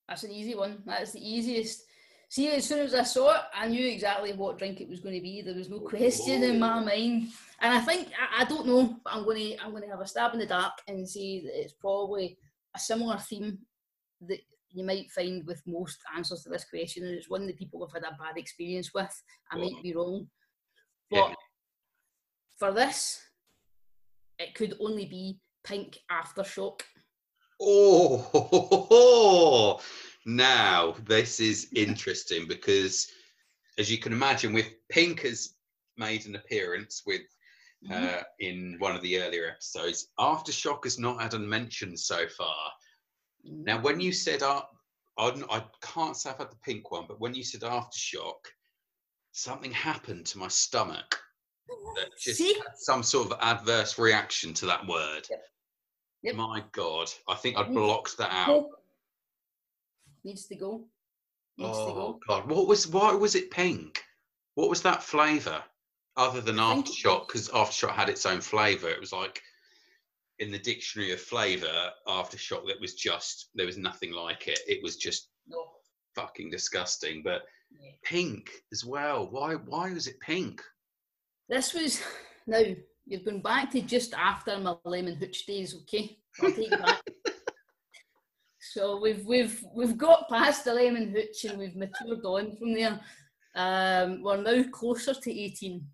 [0.09, 0.81] That's an easy one.
[0.85, 1.83] That's the easiest.
[2.29, 5.15] See, as soon as I saw it, I knew exactly what drink it was going
[5.15, 5.41] to be.
[5.41, 7.29] There was no question in my mind.
[7.61, 10.01] And I think I, I, don't know, but I'm going to I'm going to have
[10.01, 12.37] a stab in the dark and see that it's probably
[12.75, 13.59] a similar theme
[14.21, 14.39] that
[14.71, 17.93] you might find with most answers to this question, and it's one that people have
[17.93, 19.23] had a bad experience with.
[19.51, 20.27] I might be wrong,
[21.09, 21.33] but yeah.
[22.57, 23.19] for this,
[24.39, 26.81] it could only be pink aftershock.
[27.61, 28.21] Oh,
[30.25, 33.07] now this is interesting because,
[33.77, 35.55] as you can imagine, with Pink has
[35.97, 37.21] made an appearance with
[37.85, 38.05] mm-hmm.
[38.05, 40.07] uh, in one of the earlier episodes.
[40.17, 42.71] Aftershock has not had a mention so far.
[43.45, 43.63] Mm-hmm.
[43.65, 44.61] Now, when you said uh,
[45.17, 48.45] I, I can't say I've had the pink one, but when you said aftershock,
[49.33, 51.19] something happened to my stomach
[51.95, 52.53] that just See?
[52.53, 55.27] had some sort of adverse reaction to that word.
[55.29, 55.43] Yep.
[56.23, 56.35] Yep.
[56.35, 58.67] My God, I think I'd blocked that out.
[60.23, 60.85] Needs to go.
[61.57, 61.99] Needs oh to go.
[62.01, 64.03] Oh, God, what was why was it pink?
[64.55, 65.63] What was that flavour?
[66.17, 68.89] Other than aftershock, because aftershock had its own flavour.
[68.89, 69.41] It was like
[70.39, 74.59] in the dictionary of flavour aftershock that was just there was nothing like it.
[74.67, 75.71] It was just No.
[76.15, 77.23] fucking disgusting.
[77.23, 77.91] But Yeah.
[78.03, 79.29] pink as well.
[79.29, 80.61] Why why was it pink?
[81.49, 82.01] This was
[82.47, 82.61] now
[83.05, 86.17] you've gone back to just after my lemon hooch days, okay?
[86.41, 87.01] I'll take back.
[88.73, 92.99] so we've we've we've got past the lemon hooch and we've matured on from there.
[93.55, 95.85] Um, we're now closer to eighteen.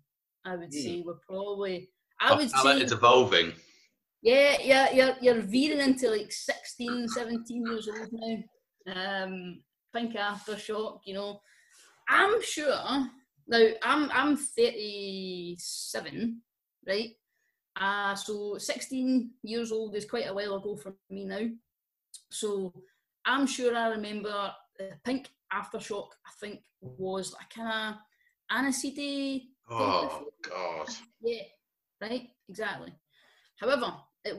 [0.44, 0.80] I would Hmm.
[0.80, 1.90] say we're probably.
[2.20, 3.52] I would how say it's evolving.
[4.22, 9.24] Yeah, yeah, you're, you're veering into like 16, 17 years old now.
[9.24, 9.62] Um,
[9.94, 11.40] pink aftershock, you know.
[12.08, 13.08] I'm sure
[13.48, 16.42] now I'm I'm 37,
[16.86, 17.10] right?
[17.78, 21.46] Uh so 16 years old is quite a while ago for me now.
[22.30, 22.72] So
[23.24, 30.26] I'm sure I remember uh, pink aftershock, I think was like kind of aniseedy Oh
[30.42, 30.88] God.
[31.22, 31.42] yeah,
[32.00, 32.92] right, exactly.
[33.58, 33.94] However,
[34.24, 34.36] it,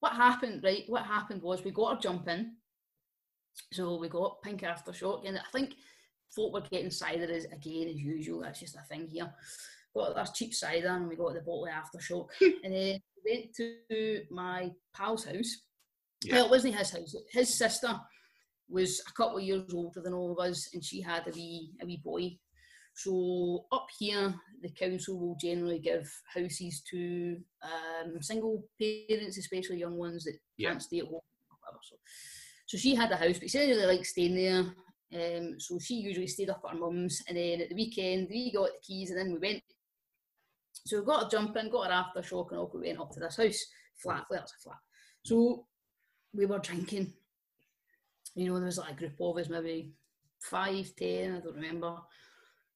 [0.00, 0.82] what happened, right?
[0.88, 2.56] What happened was we got our jump in,
[3.72, 5.74] so we got pink aftershock, and I think
[6.34, 8.40] folk were getting cider as again as usual.
[8.40, 9.32] That's just a thing here.
[9.94, 12.28] Got our cheap cider, and we got the bottle of aftershock,
[12.64, 15.62] and then we went to my pal's house.
[16.24, 16.36] Yeah.
[16.36, 17.14] Well, it wasn't his house.
[17.30, 17.98] His sister
[18.68, 21.72] was a couple of years older than all of us, and she had a wee
[21.82, 22.36] a wee boy.
[22.94, 29.96] So up here, the council will generally give houses to um, single parents, especially young
[29.96, 30.70] ones that Yeah.
[30.70, 31.20] can't stay at home.
[31.82, 31.96] So,
[32.66, 34.64] so she had a house, but she didn't really like staying there.
[35.14, 38.52] Um, so she usually stayed up at her mum's, and then at the weekend we
[38.52, 39.62] got the keys, and then we went.
[40.86, 43.20] So we got a jump in, got our aftershock, and all we went up to
[43.20, 43.64] this house
[43.96, 44.24] flat.
[44.30, 44.78] Well, it's a flat.
[45.24, 45.66] So
[46.34, 47.12] we were drinking.
[48.34, 49.92] You know, there was like a group of us, maybe
[50.40, 51.96] five, ten, I don't remember.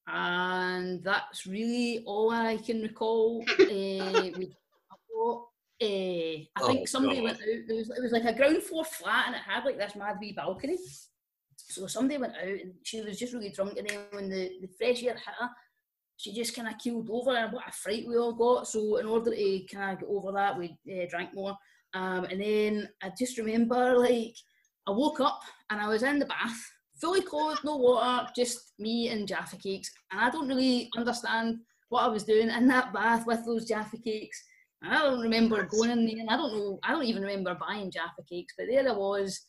[0.07, 3.43] And that's really all I can recall.
[3.49, 4.55] uh, we
[5.83, 7.25] uh, I Oh, think somebody God.
[7.25, 7.45] went out.
[7.67, 10.17] There was, it was like a ground floor flat, and it had like this mad
[10.21, 10.79] wee balcony.
[11.69, 13.77] So somebody went out, and she was just really drunk.
[13.79, 15.51] And then when the, the fresh air hit her,
[16.17, 18.69] she just kind of keeled over, and what a fright we all got.
[18.69, 21.57] So in order to kind of get over that, we uh, drank more.
[21.95, 24.35] Um, and then I just remember like
[24.87, 25.41] I woke up
[25.71, 26.63] and I was in the bath,
[27.01, 29.91] fully clothed, no water, just me and Jaffa cakes.
[30.13, 31.59] And I don't really understand
[31.89, 34.43] what I was doing in that bath with those Jaffa cakes.
[34.83, 36.19] And I don't remember going in there.
[36.19, 36.79] And I don't know.
[36.85, 38.55] I don't even remember buying Jaffa cakes.
[38.59, 39.41] But there I was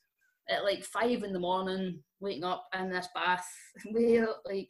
[0.49, 3.45] at like five in the morning, waking up in this bath
[3.85, 4.69] with like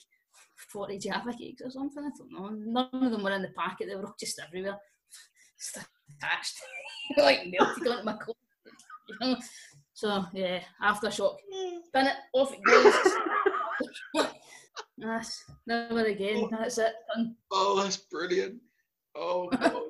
[0.71, 2.03] forty Jaffa cakes or something.
[2.03, 2.49] I don't know.
[2.49, 3.87] None of them were in the packet.
[3.87, 4.77] They were all just everywhere,
[5.59, 5.85] just
[6.17, 6.55] attached,
[7.17, 8.35] like melted onto my clothes.
[9.07, 9.37] You know?
[9.93, 11.37] So yeah, aftershock.
[11.87, 14.27] Spin it off it goes.
[14.97, 16.43] That's never again.
[16.43, 16.49] Oh.
[16.51, 16.93] That's it.
[17.15, 17.35] Done.
[17.51, 18.61] Oh, that's brilliant.
[19.15, 19.81] Oh God.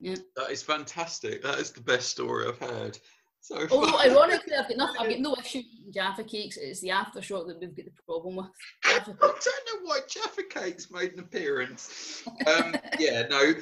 [0.00, 0.16] Yeah.
[0.36, 1.42] That is fantastic.
[1.42, 2.98] That is the best story I've heard.
[3.40, 6.56] So Although ironically, I've got, nothing, I've got no issue eating Jaffa cakes.
[6.56, 8.46] It's the aftershock that we've got the problem with.
[8.84, 12.22] I don't know why Jaffa Cakes made an appearance.
[12.46, 13.54] Um, yeah, no.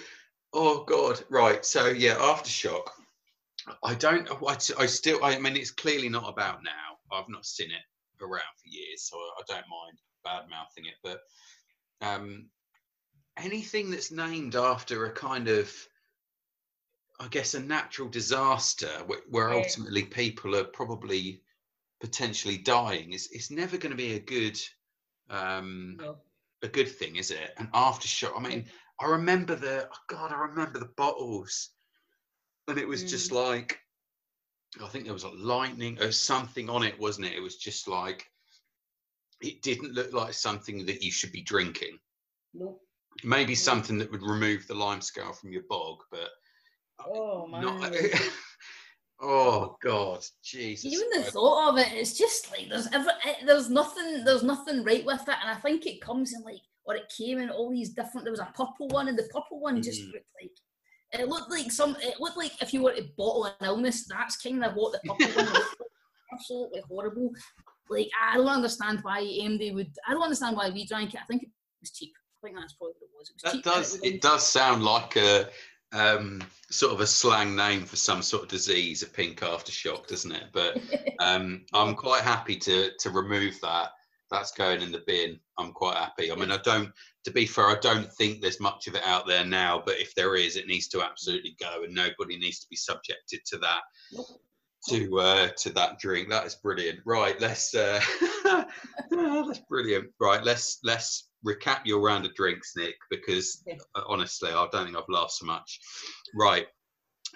[0.53, 1.65] Oh God, right.
[1.65, 2.89] So yeah, aftershock.
[3.85, 4.29] I don't.
[4.31, 5.25] I, I still.
[5.25, 7.17] I mean, it's clearly not about now.
[7.17, 10.95] I've not seen it around for years, so I don't mind bad mouthing it.
[11.03, 11.21] But
[12.07, 12.49] um,
[13.37, 15.73] anything that's named after a kind of,
[17.21, 19.57] I guess, a natural disaster where, where Yeah.
[19.57, 21.43] ultimately people are probably
[22.01, 24.59] potentially dying is it's never going to be a good
[25.31, 26.17] um No.
[26.63, 28.65] a good thing is it an aftershock i mean
[29.01, 31.71] i remember the oh god i remember the bottles
[32.69, 33.81] and it was just like
[34.83, 37.89] i think there was a lightning or something on it wasn't it it was just
[37.89, 38.31] like
[39.41, 41.99] it didn't look like something that you should be drinking
[42.55, 42.81] Nope.
[43.25, 43.59] maybe Mm.
[43.59, 46.31] something that would remove the lime scale from your bog but
[47.07, 47.63] Oh man.
[47.63, 47.93] not
[49.21, 51.33] oh god jesus Even the Christ.
[51.33, 55.23] thought of it, it's just like there's ever, eh, there's nothing, there's nothing right with
[55.23, 58.25] it, and I think it comes in like, or it came in all these different.
[58.25, 60.13] There was a purple one, and the purple one just Mm.
[60.13, 63.55] looked like, it looked like some, it looked like if you were to bottle an
[63.63, 65.89] illness, that's kind of what the purple one looked like.
[66.33, 67.31] Absolutely horrible.
[67.89, 69.91] Like I don't understand why AMD would.
[70.07, 71.21] I don't understand why we drank it.
[71.23, 71.49] I think it
[71.81, 72.13] was cheap.
[72.43, 73.31] I think that's probably what it was.
[73.31, 73.67] It was That cheap.
[73.67, 75.49] and does was it does sound like a
[75.93, 80.33] um, sort of a slang name for some sort of disease, a pink aftershock, doesn't
[80.33, 80.45] it?
[80.53, 80.79] But
[81.19, 83.91] um, I'm quite happy to to remove that.
[84.31, 85.41] That's going in the bin.
[85.59, 86.31] I'm quite happy.
[86.31, 86.93] I mean, I don't.
[87.25, 89.83] To be fair, I don't think there's much of it out there now.
[89.85, 93.41] But if there is, it needs to absolutely go, and nobody needs to be subjected
[93.47, 93.81] to that.
[94.91, 96.29] To uh, to that drink.
[96.29, 97.01] That is brilliant.
[97.07, 97.75] Right, let's.
[97.75, 98.01] Uh,
[99.11, 100.11] that's brilliant.
[100.21, 103.79] Right, let's let's recap your round of drinks, Nic, because Okay.
[103.95, 105.81] uh, honestly, I don't think I've laughed so much.
[106.35, 106.67] Right.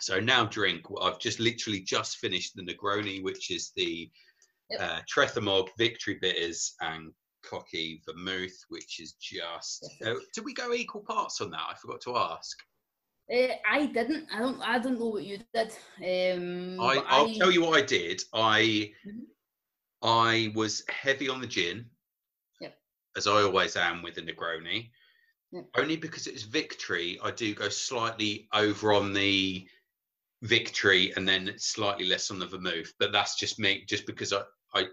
[0.01, 0.85] So now drink.
[1.01, 4.11] I've just literally just finished the Negroni, which is the
[4.71, 4.81] Yep.
[4.81, 7.13] uh, Trethamog Victory Bitters and
[7.45, 9.87] Cocchi Vermouth, which is just.
[10.05, 11.61] Uh, did we go equal parts on that?
[11.69, 12.57] I forgot to ask.
[13.33, 14.29] Uh, I didn't.
[14.33, 14.61] I don't.
[14.63, 15.69] I don't know what you did.
[15.99, 18.23] Um, I, I'll I- tell you what I did.
[18.33, 19.27] I Mhm.
[20.03, 21.89] I was heavy on the gin.
[23.17, 24.91] As I always am with the Negroni.
[25.53, 25.67] Yep.
[25.77, 29.67] Only because it's victory, I do go slightly over on the
[30.41, 32.93] victory and then slightly less on the vermouth.
[32.99, 34.43] But that's just me, just because I,
[34.75, 34.87] I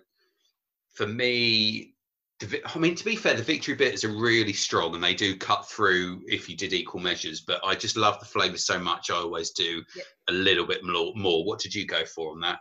[0.94, 1.96] for me,
[2.40, 5.38] the I mean, to be fair, the victory bitters are really strong and they do
[5.38, 7.42] cut through if you did equal measures.
[7.42, 9.10] But I just love the flavour so much.
[9.10, 10.06] I always do Yep.
[10.30, 11.14] a little bit more.
[11.16, 11.46] more.
[11.46, 12.60] What did you go for on that?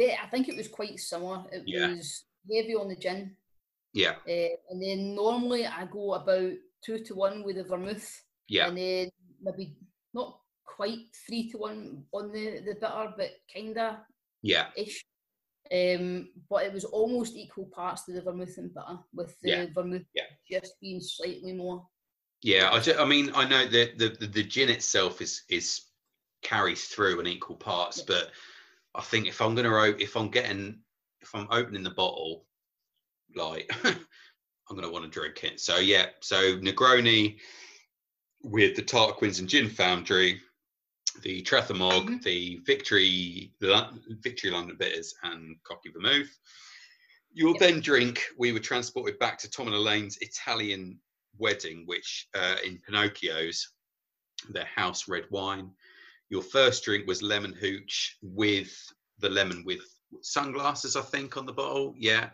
[0.00, 1.44] I think it was quite similar.
[1.52, 1.94] It Yeah.
[1.94, 3.36] was heavy on the gin,
[3.96, 6.52] Yeah, uh, and then normally I go about
[6.84, 8.06] two to one with the vermouth,
[8.46, 9.74] yeah, and then maybe
[10.12, 14.04] not quite three to one on the the bitter, but kinda
[14.42, 15.02] yeah, ish.
[15.72, 19.66] Um, but it was almost equal parts to the vermouth and bitter, with the Yeah,
[19.74, 20.28] vermouth yeah.
[20.60, 21.88] just being slightly more.
[22.42, 22.70] yeah.
[22.70, 25.86] I, ju- I mean, I know that the, the the gin itself is is
[26.42, 28.04] carries through in equal parts, Yeah.
[28.08, 28.30] but
[28.94, 30.82] I think if I'm gonna if I'm getting
[31.22, 32.46] if I'm opening the bottle,
[33.36, 35.60] like I'm gonna want to drink it.
[35.60, 37.38] So yeah, so Negroni
[38.42, 40.40] with the Tarquins and Gin Foundry,
[41.22, 42.22] the Trethamog, Mhm.
[42.22, 46.36] the Victory Victory London Bitters, and Cocchi Vermouth.
[47.32, 47.60] You'll Yep.
[47.60, 48.24] then drink.
[48.38, 51.00] We were transported back to Tom and Elaine's Italian
[51.38, 53.68] wedding, which uh, in Pinocchio's,
[54.48, 55.70] their house red wine.
[56.28, 58.74] Your first drink was lemon hooch with
[59.18, 59.80] the lemon with
[60.22, 61.94] sunglasses, I think, on the bottle.
[61.96, 62.30] Yeah,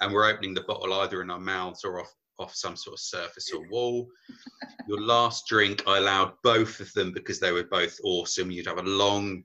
[0.00, 3.00] and we're opening the bottle either in our mouths or off off some sort of
[3.00, 4.06] surface or wall.
[4.86, 8.50] Your last drink, I allowed both of them because they were both awesome.
[8.50, 9.42] You'd have a long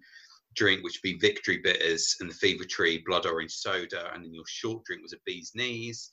[0.56, 4.34] drink, which would be Victory Bitters and the Fever Tree Blood Orange Soda, and then
[4.34, 6.12] your short drink was a Bee's Knees.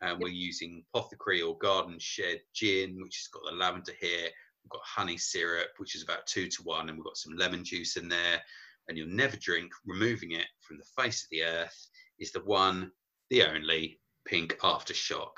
[0.00, 4.28] And we're using Apothecary or Garden Shed Gin, which has got the lavender here.
[4.62, 7.64] We've got honey syrup, which is about two to one, and we've got some lemon
[7.64, 8.40] juice in there.
[8.88, 11.88] And you'll never drink, removing it from the face of the earth,
[12.20, 12.92] is the one,
[13.30, 15.32] the only pink aftershock.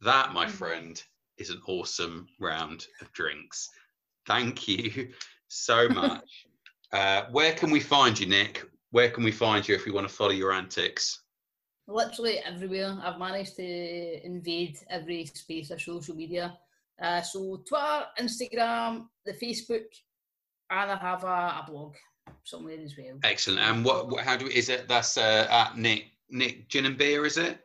[0.00, 0.50] That, my Mm.
[0.50, 1.02] friend,
[1.38, 3.68] is an awesome round of drinks.
[4.26, 5.12] Thank you
[5.48, 6.46] so much.
[6.92, 8.64] uh, where can we find you, Nic?
[8.90, 11.18] Where can we find you if we want to follow your antics?
[11.88, 12.96] literally everywhere.
[13.02, 16.56] I've managed to invade every space of social media.
[17.02, 19.86] Uh, so Twitter, Instagram, the Facebook,
[20.70, 21.94] and I have a, a blog
[22.44, 23.18] somewhere as well.
[23.24, 23.60] Excellent.
[23.60, 24.88] And what, what how do we, is it?
[24.88, 27.60] That's uh, at Nic Nic Gin and Beer, is it?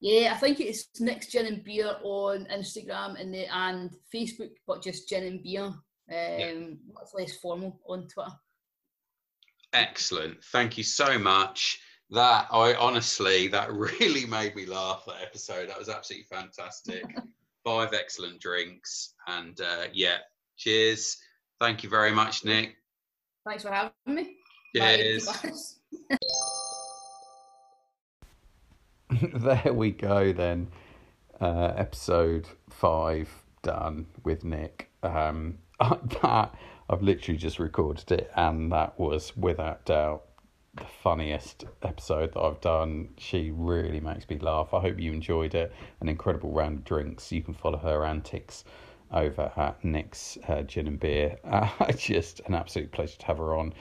[0.00, 4.82] Yeah, I think it's Nic's Gin and Beer on Instagram and the, and Facebook, but
[4.82, 5.72] just Gin and Beer.
[6.12, 8.32] Um, Much less formal on Twitter.
[9.72, 10.42] Excellent.
[10.44, 11.80] Thank you so much.
[12.12, 15.04] That I honestly, that really made me laugh.
[15.06, 17.04] That episode, that was absolutely fantastic.
[17.64, 20.16] Five excellent drinks, and uh, yeah,
[20.56, 21.18] cheers.
[21.60, 22.74] Thank you very much, Nic.
[23.46, 24.36] Thanks for having me.
[24.74, 25.24] Cheers.
[25.42, 25.78] glass.
[29.34, 30.68] there we go then.
[31.40, 33.28] Uh, episode five
[33.62, 34.90] done with Nic.
[35.02, 36.54] Um, that
[36.88, 40.24] I've literally just recorded it, and that was without doubt
[40.74, 43.10] the funniest episode that I've done.
[43.18, 44.72] She really makes me laugh.
[44.72, 45.72] I hope you enjoyed it.
[46.00, 47.30] An incredible round of drinks.
[47.32, 48.64] You can follow her antics
[49.12, 51.36] over at Nic's uh, Gin and Beer.
[51.44, 53.74] Uh, just an absolute pleasure to have her on.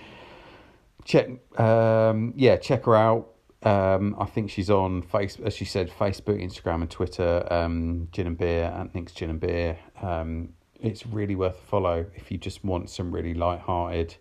[1.06, 1.30] Check,
[1.60, 3.30] um, yeah, check her out.
[3.64, 7.46] Um, I think she's on face, as she said, Facebook, Instagram, and Twitter.
[7.52, 9.78] Um, Gin and Beer at Nic's Gin and Beer.
[10.02, 14.16] Um, it's really worth a follow if you just want some really light-hearted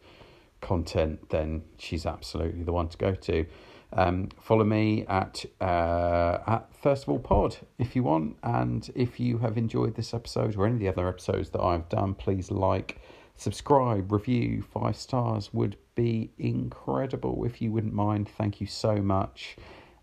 [0.60, 1.30] content.
[1.30, 3.46] Then she's absolutely the one to go to.
[3.92, 9.18] Um, follow me at uh, at First of All Pod if you want, and if
[9.18, 12.50] you have enjoyed this episode or any of the other episodes that I've done, please
[12.50, 13.00] like,
[13.36, 14.62] subscribe, review.
[14.62, 18.28] Five stars would be incredible if you wouldn't mind.
[18.28, 19.56] Thank you so much,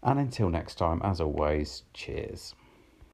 [0.03, 2.53] and until next time, as always, cheers.